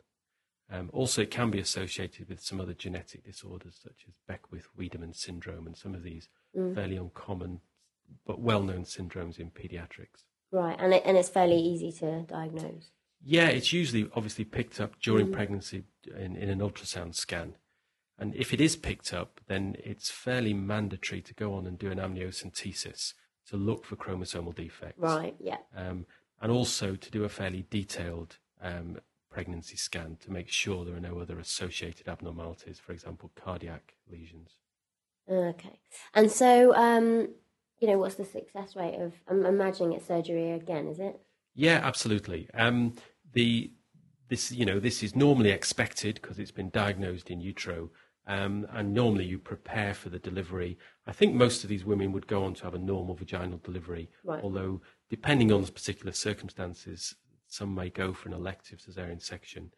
[0.69, 5.65] Um, also, it can be associated with some other genetic disorders such as Beckwith-Wiedemann syndrome
[5.65, 6.27] and some of these
[6.73, 7.61] fairly uncommon
[8.25, 10.25] but well-known syndromes in pediatrics.
[10.51, 12.91] Right, and it, and it's fairly easy to diagnose.
[13.23, 15.83] Yeah, it's usually obviously picked up during pregnancy
[16.15, 17.55] in, in an ultrasound scan.
[18.19, 21.91] And if it is picked up, then it's fairly mandatory to go on and do
[21.91, 23.13] an amniocentesis
[23.49, 24.99] to look for chromosomal defects.
[24.99, 25.35] Right.
[25.39, 25.57] Yeah.
[25.75, 26.05] Um,
[26.41, 28.99] and also to do a fairly detailed um,
[29.29, 34.51] pregnancy scan to make sure there are no other associated abnormalities, for example, cardiac lesions.
[35.29, 35.79] Okay.
[36.13, 37.29] And so, um,
[37.79, 39.13] you know, what's the success rate of?
[39.27, 41.19] I'm imagining it's surgery again, is it?
[41.57, 42.47] Yeah, absolutely.
[42.53, 42.93] Um,
[43.33, 43.71] the
[44.29, 47.89] this you know this is normally expected because it's been diagnosed in utero,
[48.27, 50.77] um, and normally you prepare for the delivery.
[51.07, 54.09] I think most of these women would go on to have a normal vaginal delivery,
[54.23, 54.43] Right.
[54.43, 57.15] although depending on the particular circumstances,
[57.47, 59.71] some may go for an elective cesarean section.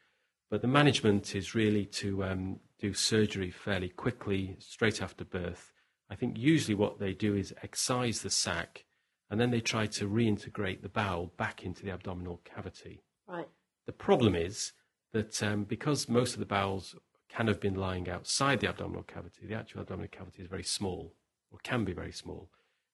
[0.49, 5.71] But the management is really to um, do surgery fairly quickly, straight after birth.
[6.09, 8.84] I think usually what they do is excise the sac,
[9.30, 13.03] and then they try to reintegrate the bowel back into the abdominal cavity.
[13.27, 13.47] Right.
[13.86, 14.73] The problem is
[15.13, 16.95] that um, because most of the bowels
[17.30, 21.13] can have been lying outside the abdominal cavity, the actual abdominal cavity is very small,
[21.51, 22.49] or can be very small.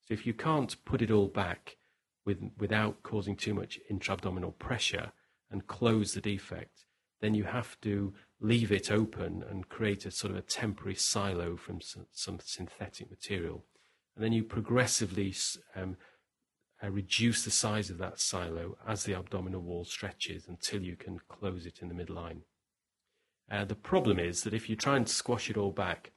[0.08, 1.78] So if you can't put it all back
[2.26, 5.12] with, without causing too much intra-abdominal pressure
[5.50, 6.86] and close the defect,
[7.22, 11.56] then you have to leave it open and create a sort of a temporary silo
[11.56, 13.64] from some, some synthetic material.
[14.16, 15.34] And then you progressively
[15.76, 15.98] um,
[16.84, 21.20] uh, reduce the size of that silo as the abdominal wall stretches until you can
[21.30, 22.42] close it in the midline.
[23.50, 26.12] Uh, the problem is that if you try and squash it all back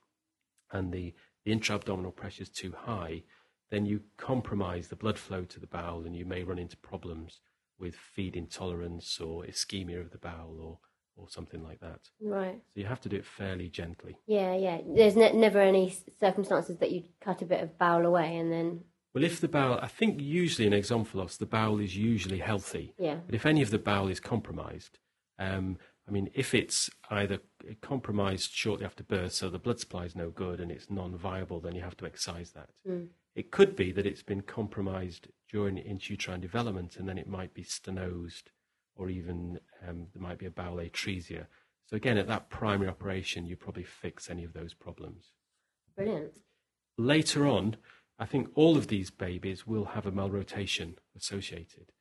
[0.72, 3.22] and the, the intra-abdominal pressure is too high,
[3.70, 7.40] then you compromise the blood flow to the bowel and you may run into problems
[7.78, 10.78] with feed intolerance or ischemia of the bowel or,
[11.16, 12.00] or something like that.
[12.20, 12.60] Right.
[12.74, 14.16] So you have to do it fairly gently.
[14.26, 14.56] Yeah.
[14.56, 14.78] Yeah.
[14.86, 18.80] There's ne- never any circumstances that you cut a bit of bowel away and then.
[19.14, 22.94] Well, if the bowel, I think usually in exomphalos, the bowel is usually healthy.
[22.98, 23.16] Yeah.
[23.26, 24.98] But if any of the bowel is compromised,
[25.38, 27.38] um, I mean, if it's either
[27.80, 31.74] compromised shortly after birth, so the blood supply is no good and it's non-viable, then
[31.74, 32.70] you have to excise that.
[33.34, 37.62] It could be that it's been compromised during intrauterine development, and then it might be
[37.62, 38.50] stenosed,
[38.96, 41.46] or even um, there might be a bowel atresia.
[41.86, 45.32] So again, at that primary operation, you probably fix any of those problems.
[45.96, 46.40] Brilliant.
[46.96, 47.76] Later on,
[48.18, 51.92] I think all of these babies will have a malrotation associated.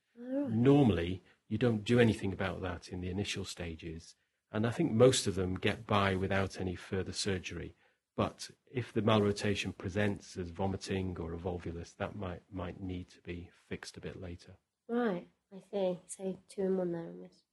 [0.49, 4.15] Normally, you don't do anything about that in the initial stages,
[4.51, 7.75] and I think most of them get by without any further surgery.
[8.15, 13.19] But if the malrotation presents as vomiting or a volvulus, that might might need to
[13.23, 14.53] be fixed a bit later.
[14.89, 15.27] Right.
[15.53, 15.99] I see.
[16.07, 17.43] So two in one there on this.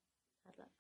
[0.46, 0.70] Bad luck.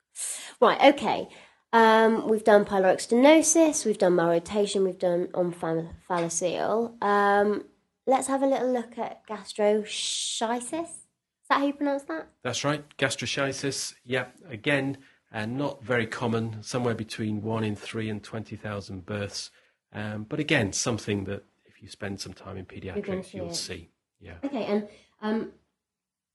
[0.60, 0.94] Right.
[0.94, 1.28] Okay.
[1.72, 3.84] Um, we've done pyloric stenosis.
[3.84, 4.84] We've done malrotation.
[4.84, 7.02] We've done omphalocele.
[7.02, 7.64] Um,
[8.06, 10.72] let's have a little look at gastroschisis.
[10.72, 12.28] Is that how you pronounce that?
[12.42, 13.94] That's right, gastroschisis.
[14.04, 14.98] Yeah, again,
[15.32, 16.62] uh, not very common.
[16.62, 19.50] Somewhere between one in three and twenty thousand births.
[19.92, 23.54] Um, but again, something that if you spend some time in paediatrics, see you'll it.
[23.54, 23.88] see.
[24.20, 24.34] Yeah.
[24.42, 24.64] Okay.
[24.64, 24.88] And
[25.20, 25.52] um,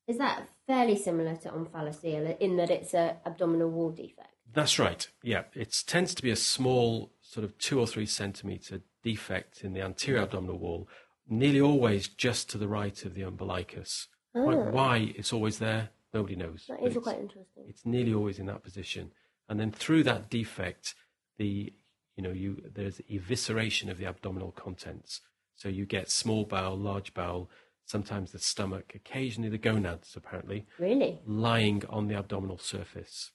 [0.08, 4.34] is that fairly similar to omphalocele in that it's a abdominal wall defect?
[4.52, 5.08] That's right.
[5.24, 9.74] Yeah, it tends to be a small, sort of two or three centimeter defect in
[9.74, 10.88] the anterior abdominal wall,
[11.30, 14.08] nearly always just to the right of the umbilicus.
[14.34, 14.70] Quite ah.
[14.72, 16.66] why it's always there, nobody knows.
[16.70, 17.66] That is it's, quite interesting.
[17.68, 19.12] it's nearly always in that position,
[19.48, 20.96] and then through that defect,
[21.38, 21.74] the
[22.16, 25.22] you know you there's evisceration of the abdominal contents.
[25.56, 27.50] So you get small bowel, large bowel,
[27.86, 31.20] sometimes the stomach, occasionally the gonads, apparently Really?
[31.26, 33.32] lying on the abdominal surface.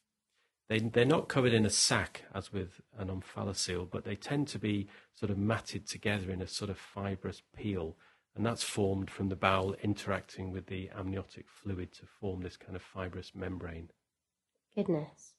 [0.68, 4.58] They, they're not covered in a sac as with an omphalocele, but they tend to
[4.58, 7.96] be sort of matted together in a sort of fibrous peel.
[8.34, 12.74] And that's formed from the bowel interacting with the amniotic fluid to form this kind
[12.74, 13.90] of fibrous membrane.
[14.74, 15.34] Goodness.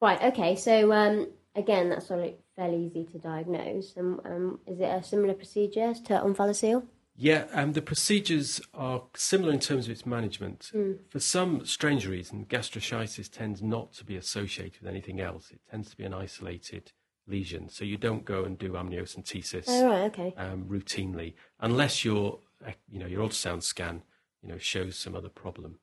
[0.00, 0.22] Right.
[0.22, 0.54] Okay.
[0.56, 3.96] So um, again, that's fairly easy to diagnose.
[3.96, 6.86] Um, um, is it a similar procedure to omphalocele?
[7.22, 10.70] Yeah, um, the procedures are similar in terms of its management.
[10.74, 11.00] Mm.
[11.10, 15.50] For some strange reason, gastroschisis tends not to be associated with anything else.
[15.50, 16.92] It tends to be an isolated
[17.26, 20.34] lesion, so you don't go and do amniocentesis Oh, right, okay.
[20.38, 24.02] um, routinely unless your uh, you know your ultrasound scan
[24.42, 25.78] you know shows some other problem.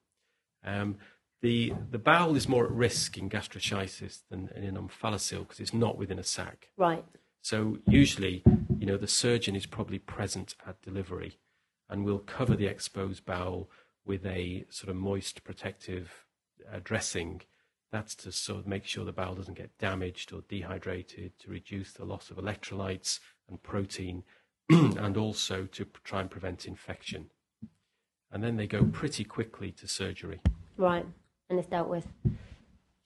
[0.65, 0.97] Um,
[1.41, 5.99] the the bowel is more at risk in gastroschisis than in omphalocele because it's not
[5.99, 6.69] within a sac.
[6.77, 7.05] Right.
[7.41, 8.43] So usually,
[8.77, 11.39] you know, the surgeon is probably present at delivery
[11.89, 13.69] and will cover the exposed bowel
[14.05, 16.25] with a sort of moist protective
[16.71, 17.41] uh, dressing.
[17.91, 21.93] That's to sort of make sure the bowel doesn't get damaged or dehydrated, to reduce
[21.93, 24.23] the loss of electrolytes and protein,
[24.69, 27.29] and also to try and prevent infection.
[28.31, 30.41] And then they go pretty quickly to surgery.
[30.75, 31.05] Right.
[31.49, 32.05] And it's dealt with.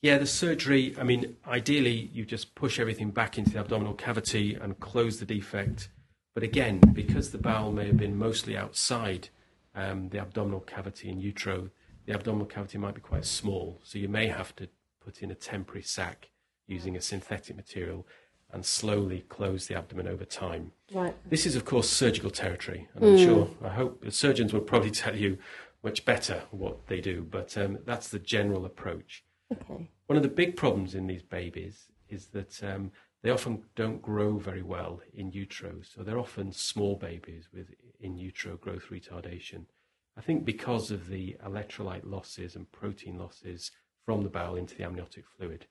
[0.01, 4.55] Yeah, the surgery, I mean, ideally you just push everything back into the abdominal cavity
[4.55, 5.89] and close the defect.
[6.33, 9.29] But again, because the bowel may have been mostly outside
[9.75, 11.69] um, the abdominal cavity in utero,
[12.07, 13.79] the abdominal cavity might be quite small.
[13.83, 14.69] So you may have to
[15.05, 16.31] put in a temporary sac
[16.65, 18.07] using a synthetic material
[18.51, 20.71] and slowly close the abdomen over time.
[20.91, 21.15] Right.
[21.29, 24.91] This is, of course, surgical territory, and I'm sure, I hope the surgeons will probably
[25.03, 25.37] tell you
[25.83, 29.23] much better what they do, but um, that's the general approach.
[29.51, 29.89] Okay.
[30.07, 32.91] One of the big problems in these babies is that um,
[33.23, 38.17] they often don't grow very well in utero, so they're often small babies with in
[38.17, 39.65] utero growth retardation.
[40.17, 43.71] I think because of the electrolyte losses and protein losses
[44.05, 45.67] from the bowel into the amniotic fluid.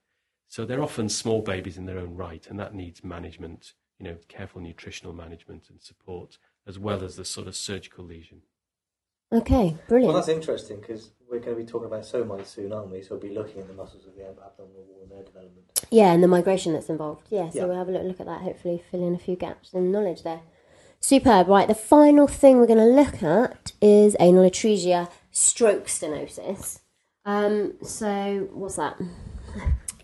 [0.48, 4.16] So they're often small babies in their own right, and that needs management, you know,
[4.28, 8.42] careful nutritional management and support, as well as the sort of surgical lesion.
[9.32, 10.12] Okay, brilliant.
[10.12, 13.02] Well, that's interesting because we're going to be talking about somites soon, aren't we?
[13.02, 15.64] So we'll be looking at the muscles of the ab- abdominal wall and their development.
[15.90, 17.26] Yeah, and the migration that's involved.
[17.30, 17.64] Yeah, so Yeah.
[17.66, 20.22] we'll have a little look at that, hopefully fill in a few gaps in knowledge
[20.24, 20.40] there.
[20.98, 21.48] Superb.
[21.48, 26.80] Right, the final thing we're going to look at is anal atresia stroke stenosis.
[27.24, 28.96] Um, so, what's that?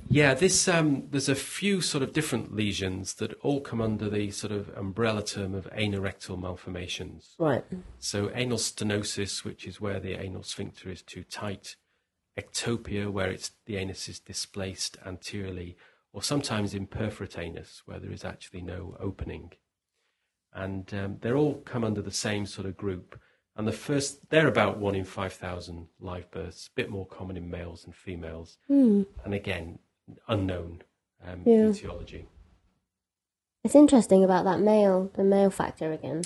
[0.09, 4.31] Yeah, this um, there's a few sort of different lesions that all come under the
[4.31, 7.35] sort of umbrella term of anorectal malformations.
[7.39, 7.65] Right.
[7.99, 11.77] So anal stenosis, which is where the anal sphincter is too tight,
[12.39, 15.77] ectopia, where it's the anus is displaced anteriorly,
[16.13, 19.53] or sometimes imperforate anus, where there is actually no opening.
[20.53, 23.21] And um, they're all come under the same sort of group.
[23.57, 27.51] And the first, they're about one in 5,000 live births, a bit more common in
[27.51, 28.59] males and females.
[29.25, 29.79] And again,
[30.29, 30.83] unknown
[31.27, 31.69] um, Yeah.
[31.71, 32.27] etiology.
[33.65, 36.23] It's interesting about that male, the male factor again.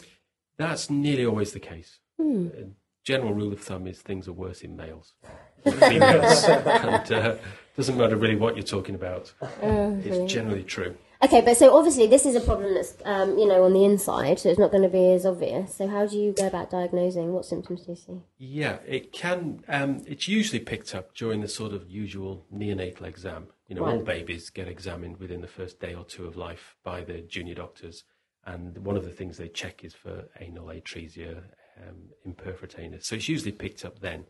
[0.58, 2.00] That's nearly always the case.
[2.18, 2.48] Hmm.
[2.48, 2.64] A
[3.02, 5.14] general rule of thumb is things are worse in males
[5.64, 6.44] females.
[6.44, 7.36] and uh,
[7.76, 9.32] doesn't matter really what you're talking about.
[9.62, 10.96] it's generally true.
[11.22, 14.38] Okay, but so obviously this is a problem that's, um, you know, on the inside,
[14.38, 15.74] so it's not going to be as obvious.
[15.74, 17.32] So how do you go about diagnosing?
[17.34, 18.20] What symptoms do you see?
[18.38, 19.62] Yeah, it can.
[19.68, 23.48] Um, it's usually picked up during the sort of usual neonatal exam.
[23.70, 27.02] You know, all babies get examined within the first day or two of life by
[27.04, 28.02] the junior doctors,
[28.44, 31.44] and one of the things they check is for anal atresia,
[31.78, 33.06] um, imperforate anus.
[33.06, 34.24] So it's usually picked up then.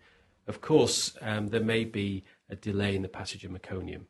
[0.47, 4.05] Of course, um, there may be a delay in the passage of meconium.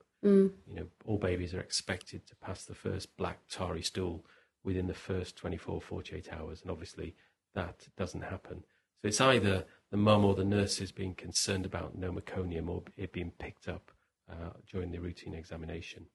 [0.66, 4.26] You know, all babies are expected to pass the first black tarry stool
[4.64, 7.14] within the first 24, 48 hours, and obviously
[7.54, 8.64] that doesn't happen.
[9.00, 13.12] So it's either the mum or the nurses being concerned about no meconium or it
[13.12, 13.92] being picked up
[14.30, 16.06] uh, during the routine examination.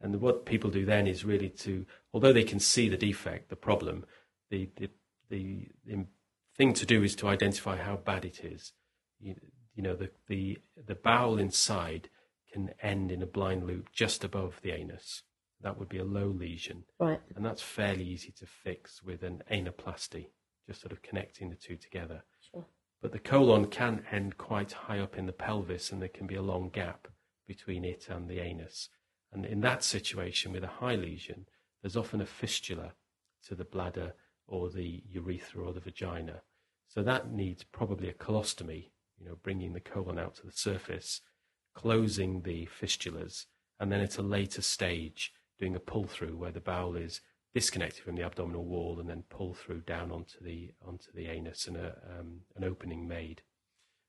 [0.00, 3.56] And what people do then is really to, although they can see the defect, the
[3.56, 4.04] problem,
[4.50, 4.90] the the
[5.30, 6.06] the, the
[6.56, 8.72] thing to do is to identify how bad it is.
[9.20, 9.34] You,
[9.74, 12.08] you know, the, the the bowel inside
[12.52, 15.22] can end in a blind loop just above the anus.
[15.60, 17.20] That would be a low lesion, Right.
[17.34, 20.26] and that's fairly easy to fix with an anaplasty,
[20.68, 22.22] just sort of connecting the two together.
[22.52, 22.64] Sure.
[23.02, 26.36] But the colon can end quite high up in the pelvis, and there can be
[26.36, 27.08] a long gap
[27.48, 28.90] between it and the anus.
[29.32, 31.46] And in that situation, with a high lesion,
[31.82, 32.92] there's often a fistula
[33.46, 34.14] to the bladder
[34.46, 36.42] or the urethra or the vagina.
[36.86, 41.20] So that needs probably a colostomy, you know, bringing the colon out to the surface,
[41.74, 43.46] closing the fistulas,
[43.80, 47.20] and then at a later stage, doing a pull through where the bowel is
[47.54, 51.66] disconnected from the abdominal wall and then pull through down onto the onto the anus
[51.66, 53.42] and a, um, an opening made.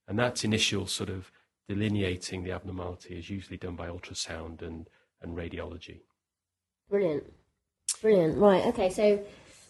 [0.07, 1.31] And that initial sort of
[1.69, 4.89] delineating the abnormality is usually done by ultrasound and,
[5.21, 5.99] and radiology.
[6.89, 7.23] Brilliant.
[8.01, 8.37] Brilliant.
[8.39, 8.65] Right.
[8.65, 8.89] Okay.
[8.89, 9.23] So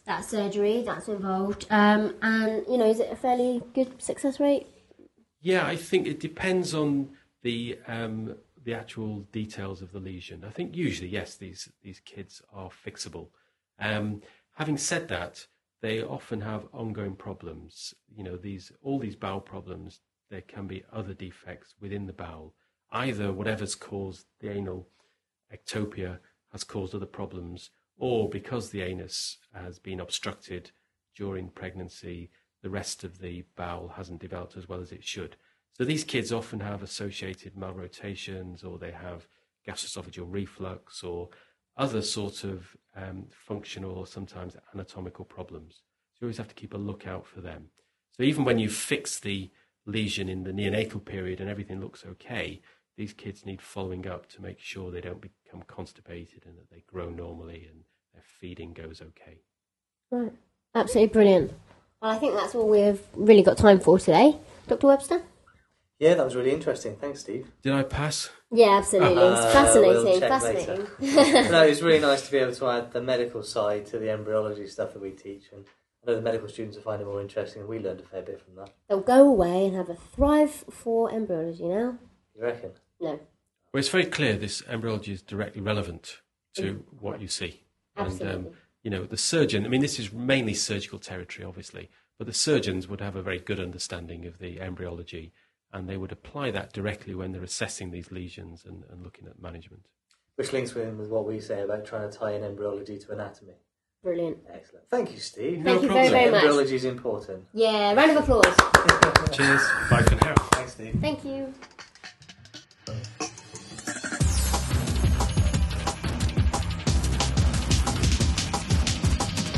[0.06, 0.82] that's surgery.
[0.82, 1.68] That's involved.
[1.70, 4.66] Um, and you know, is it a fairly good success rate?
[5.42, 7.10] Yeah, I think it depends on
[7.44, 10.46] the um, the actual details of the lesion.
[10.48, 13.28] I think usually, yes, these these kids are fixable.
[13.78, 14.22] Um,
[14.56, 15.48] having said that,
[15.82, 17.94] they often have ongoing problems.
[18.16, 20.00] You know, these all these bowel problems.
[20.30, 22.54] There can be other defects within the bowel.
[22.92, 24.88] Either whatever's caused the anal
[25.54, 26.20] ectopia
[26.52, 30.72] has caused other problems, or because the anus has been obstructed
[31.16, 32.30] during pregnancy,
[32.62, 35.36] the rest of the bowel hasn't developed as well as it should.
[35.74, 39.28] So these kids often have associated malrotations, or they have
[39.68, 41.30] gastroesophageal reflux, or
[41.78, 45.82] other sort of um, functional or sometimes anatomical problems.
[46.14, 47.68] So you always have to keep a lookout for them.
[48.12, 49.50] So even when you fix the
[49.90, 52.62] lesion in the neonatal period and everything looks okay,
[52.98, 56.84] these kids need following up to make sure they don't become constipated and that they
[56.88, 57.82] grow normally and
[58.14, 59.40] their feeding goes okay.
[60.12, 60.34] Right.
[60.76, 61.52] Absolutely brilliant.
[62.02, 64.38] Well, I think that's all we've really got time for today.
[64.68, 64.88] Dr.
[64.88, 65.22] Webster?
[66.00, 66.96] Yeah, that was really interesting.
[66.96, 67.52] Thanks, Steve.
[67.62, 68.30] Did I pass?
[68.52, 69.22] Yeah, absolutely.
[69.22, 70.04] It's Uh, fascinating.
[70.06, 70.88] we'll check fascinating.
[71.52, 74.66] no, it's really nice to be able to add the medical side to the embryology
[74.68, 75.44] stuff that we teach.
[75.52, 75.66] And
[76.04, 78.22] I know the medical students will find it more interesting, and we learned a fair
[78.22, 78.72] bit from that.
[78.88, 81.98] They'll go away and have a thrive for embryology now.
[82.36, 82.72] You reckon?
[83.02, 83.20] No,
[83.74, 86.22] Well, it's very clear this embryology is directly relevant
[86.56, 87.64] to what you see.
[87.96, 88.48] And, um,
[88.84, 92.88] you know, the surgeon, I mean, this is mainly surgical territory, obviously, but the surgeons
[92.88, 95.34] would have a very good understanding of the embryology
[95.72, 99.42] and they would apply that directly when they're assessing these lesions and, and looking at
[99.42, 99.86] management.
[100.36, 103.56] Which links with what we say about trying to tie in embryology to anatomy.
[104.02, 104.38] Brilliant.
[104.54, 104.90] Excellent.
[104.90, 105.60] Thank you, Steve.
[105.60, 105.94] No Thank you problem.
[105.94, 106.44] very, very much.
[106.44, 107.46] Embryology is important.
[107.54, 108.46] Yeah, round of applause.
[109.34, 109.62] Cheers.
[109.90, 110.36] Bye for now.
[110.54, 110.98] Thanks, Steve.
[111.02, 111.54] Thank you.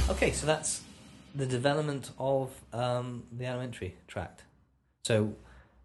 [0.10, 0.82] Okay, so that's
[1.36, 4.44] the development of um, the alimentary tract.
[5.04, 5.36] So,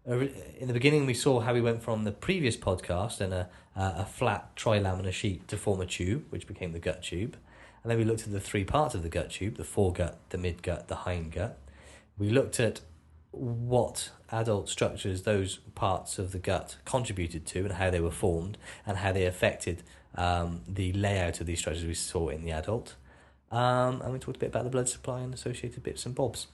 [0.07, 0.17] uh,
[0.59, 3.93] in the beginning, we saw how we went from the previous podcast and a, uh,
[3.97, 7.37] a flat trilaminar sheet to form a tube, which became the gut tube.
[7.87, 10.37] And then we looked at the three parts of the gut tube the foregut, the
[10.37, 11.53] midgut, the hindgut.
[12.17, 12.81] We looked at
[13.31, 18.57] what adult structures those parts of the gut contributed to and how they were formed
[18.85, 19.83] and how they affected
[20.15, 22.95] um, the layout of these structures we saw in the adult.
[23.53, 26.47] Um, and we talked a bit about the blood supply and associated bits and bobs.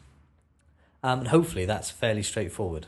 [1.02, 2.86] Um, and hopefully that's fairly straightforward.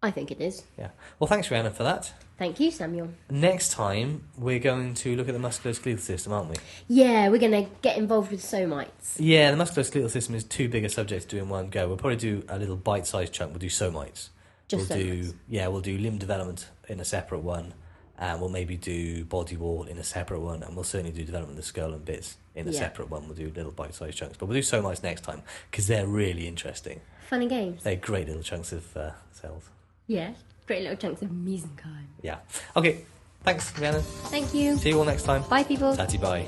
[0.00, 0.62] I think it is.
[0.78, 0.90] Yeah.
[1.18, 2.12] Well, thanks, Rhiannon, for that.
[2.38, 3.10] Thank you, Samuel.
[3.30, 6.56] Next time, we're going to look at the musculoskeletal system, aren't we?
[6.88, 9.16] Yeah, we're going to get involved with somites.
[9.18, 11.86] Yeah, the musculoskeletal system is too big a subject to do in one go.
[11.86, 13.52] We'll probably do a little bite-sized chunk.
[13.52, 14.30] We'll do somites.
[14.66, 15.30] Just we'll somites.
[15.30, 17.74] do yeah, we'll do limb development in a separate one,
[18.18, 21.58] and we'll maybe do body wall in a separate one, and we'll certainly do development
[21.58, 22.78] of the skull and bits in a Yeah.
[22.80, 23.26] separate one.
[23.26, 27.02] We'll do little bite-sized chunks, but we'll do somites next time because they're really interesting.
[27.28, 27.82] Funny games.
[27.84, 29.64] They're great little chunks of uh, cells.
[30.06, 30.32] Yeah,
[30.66, 32.06] great little chunks of mesenchyme.
[32.22, 32.38] Yeah.
[32.76, 33.04] Okay.
[33.42, 34.02] Thanks, Rhiannon.
[34.02, 34.76] Thank you.
[34.76, 35.42] See you all next time.
[35.48, 35.96] Bye, people.
[35.96, 36.46] Tatty bye.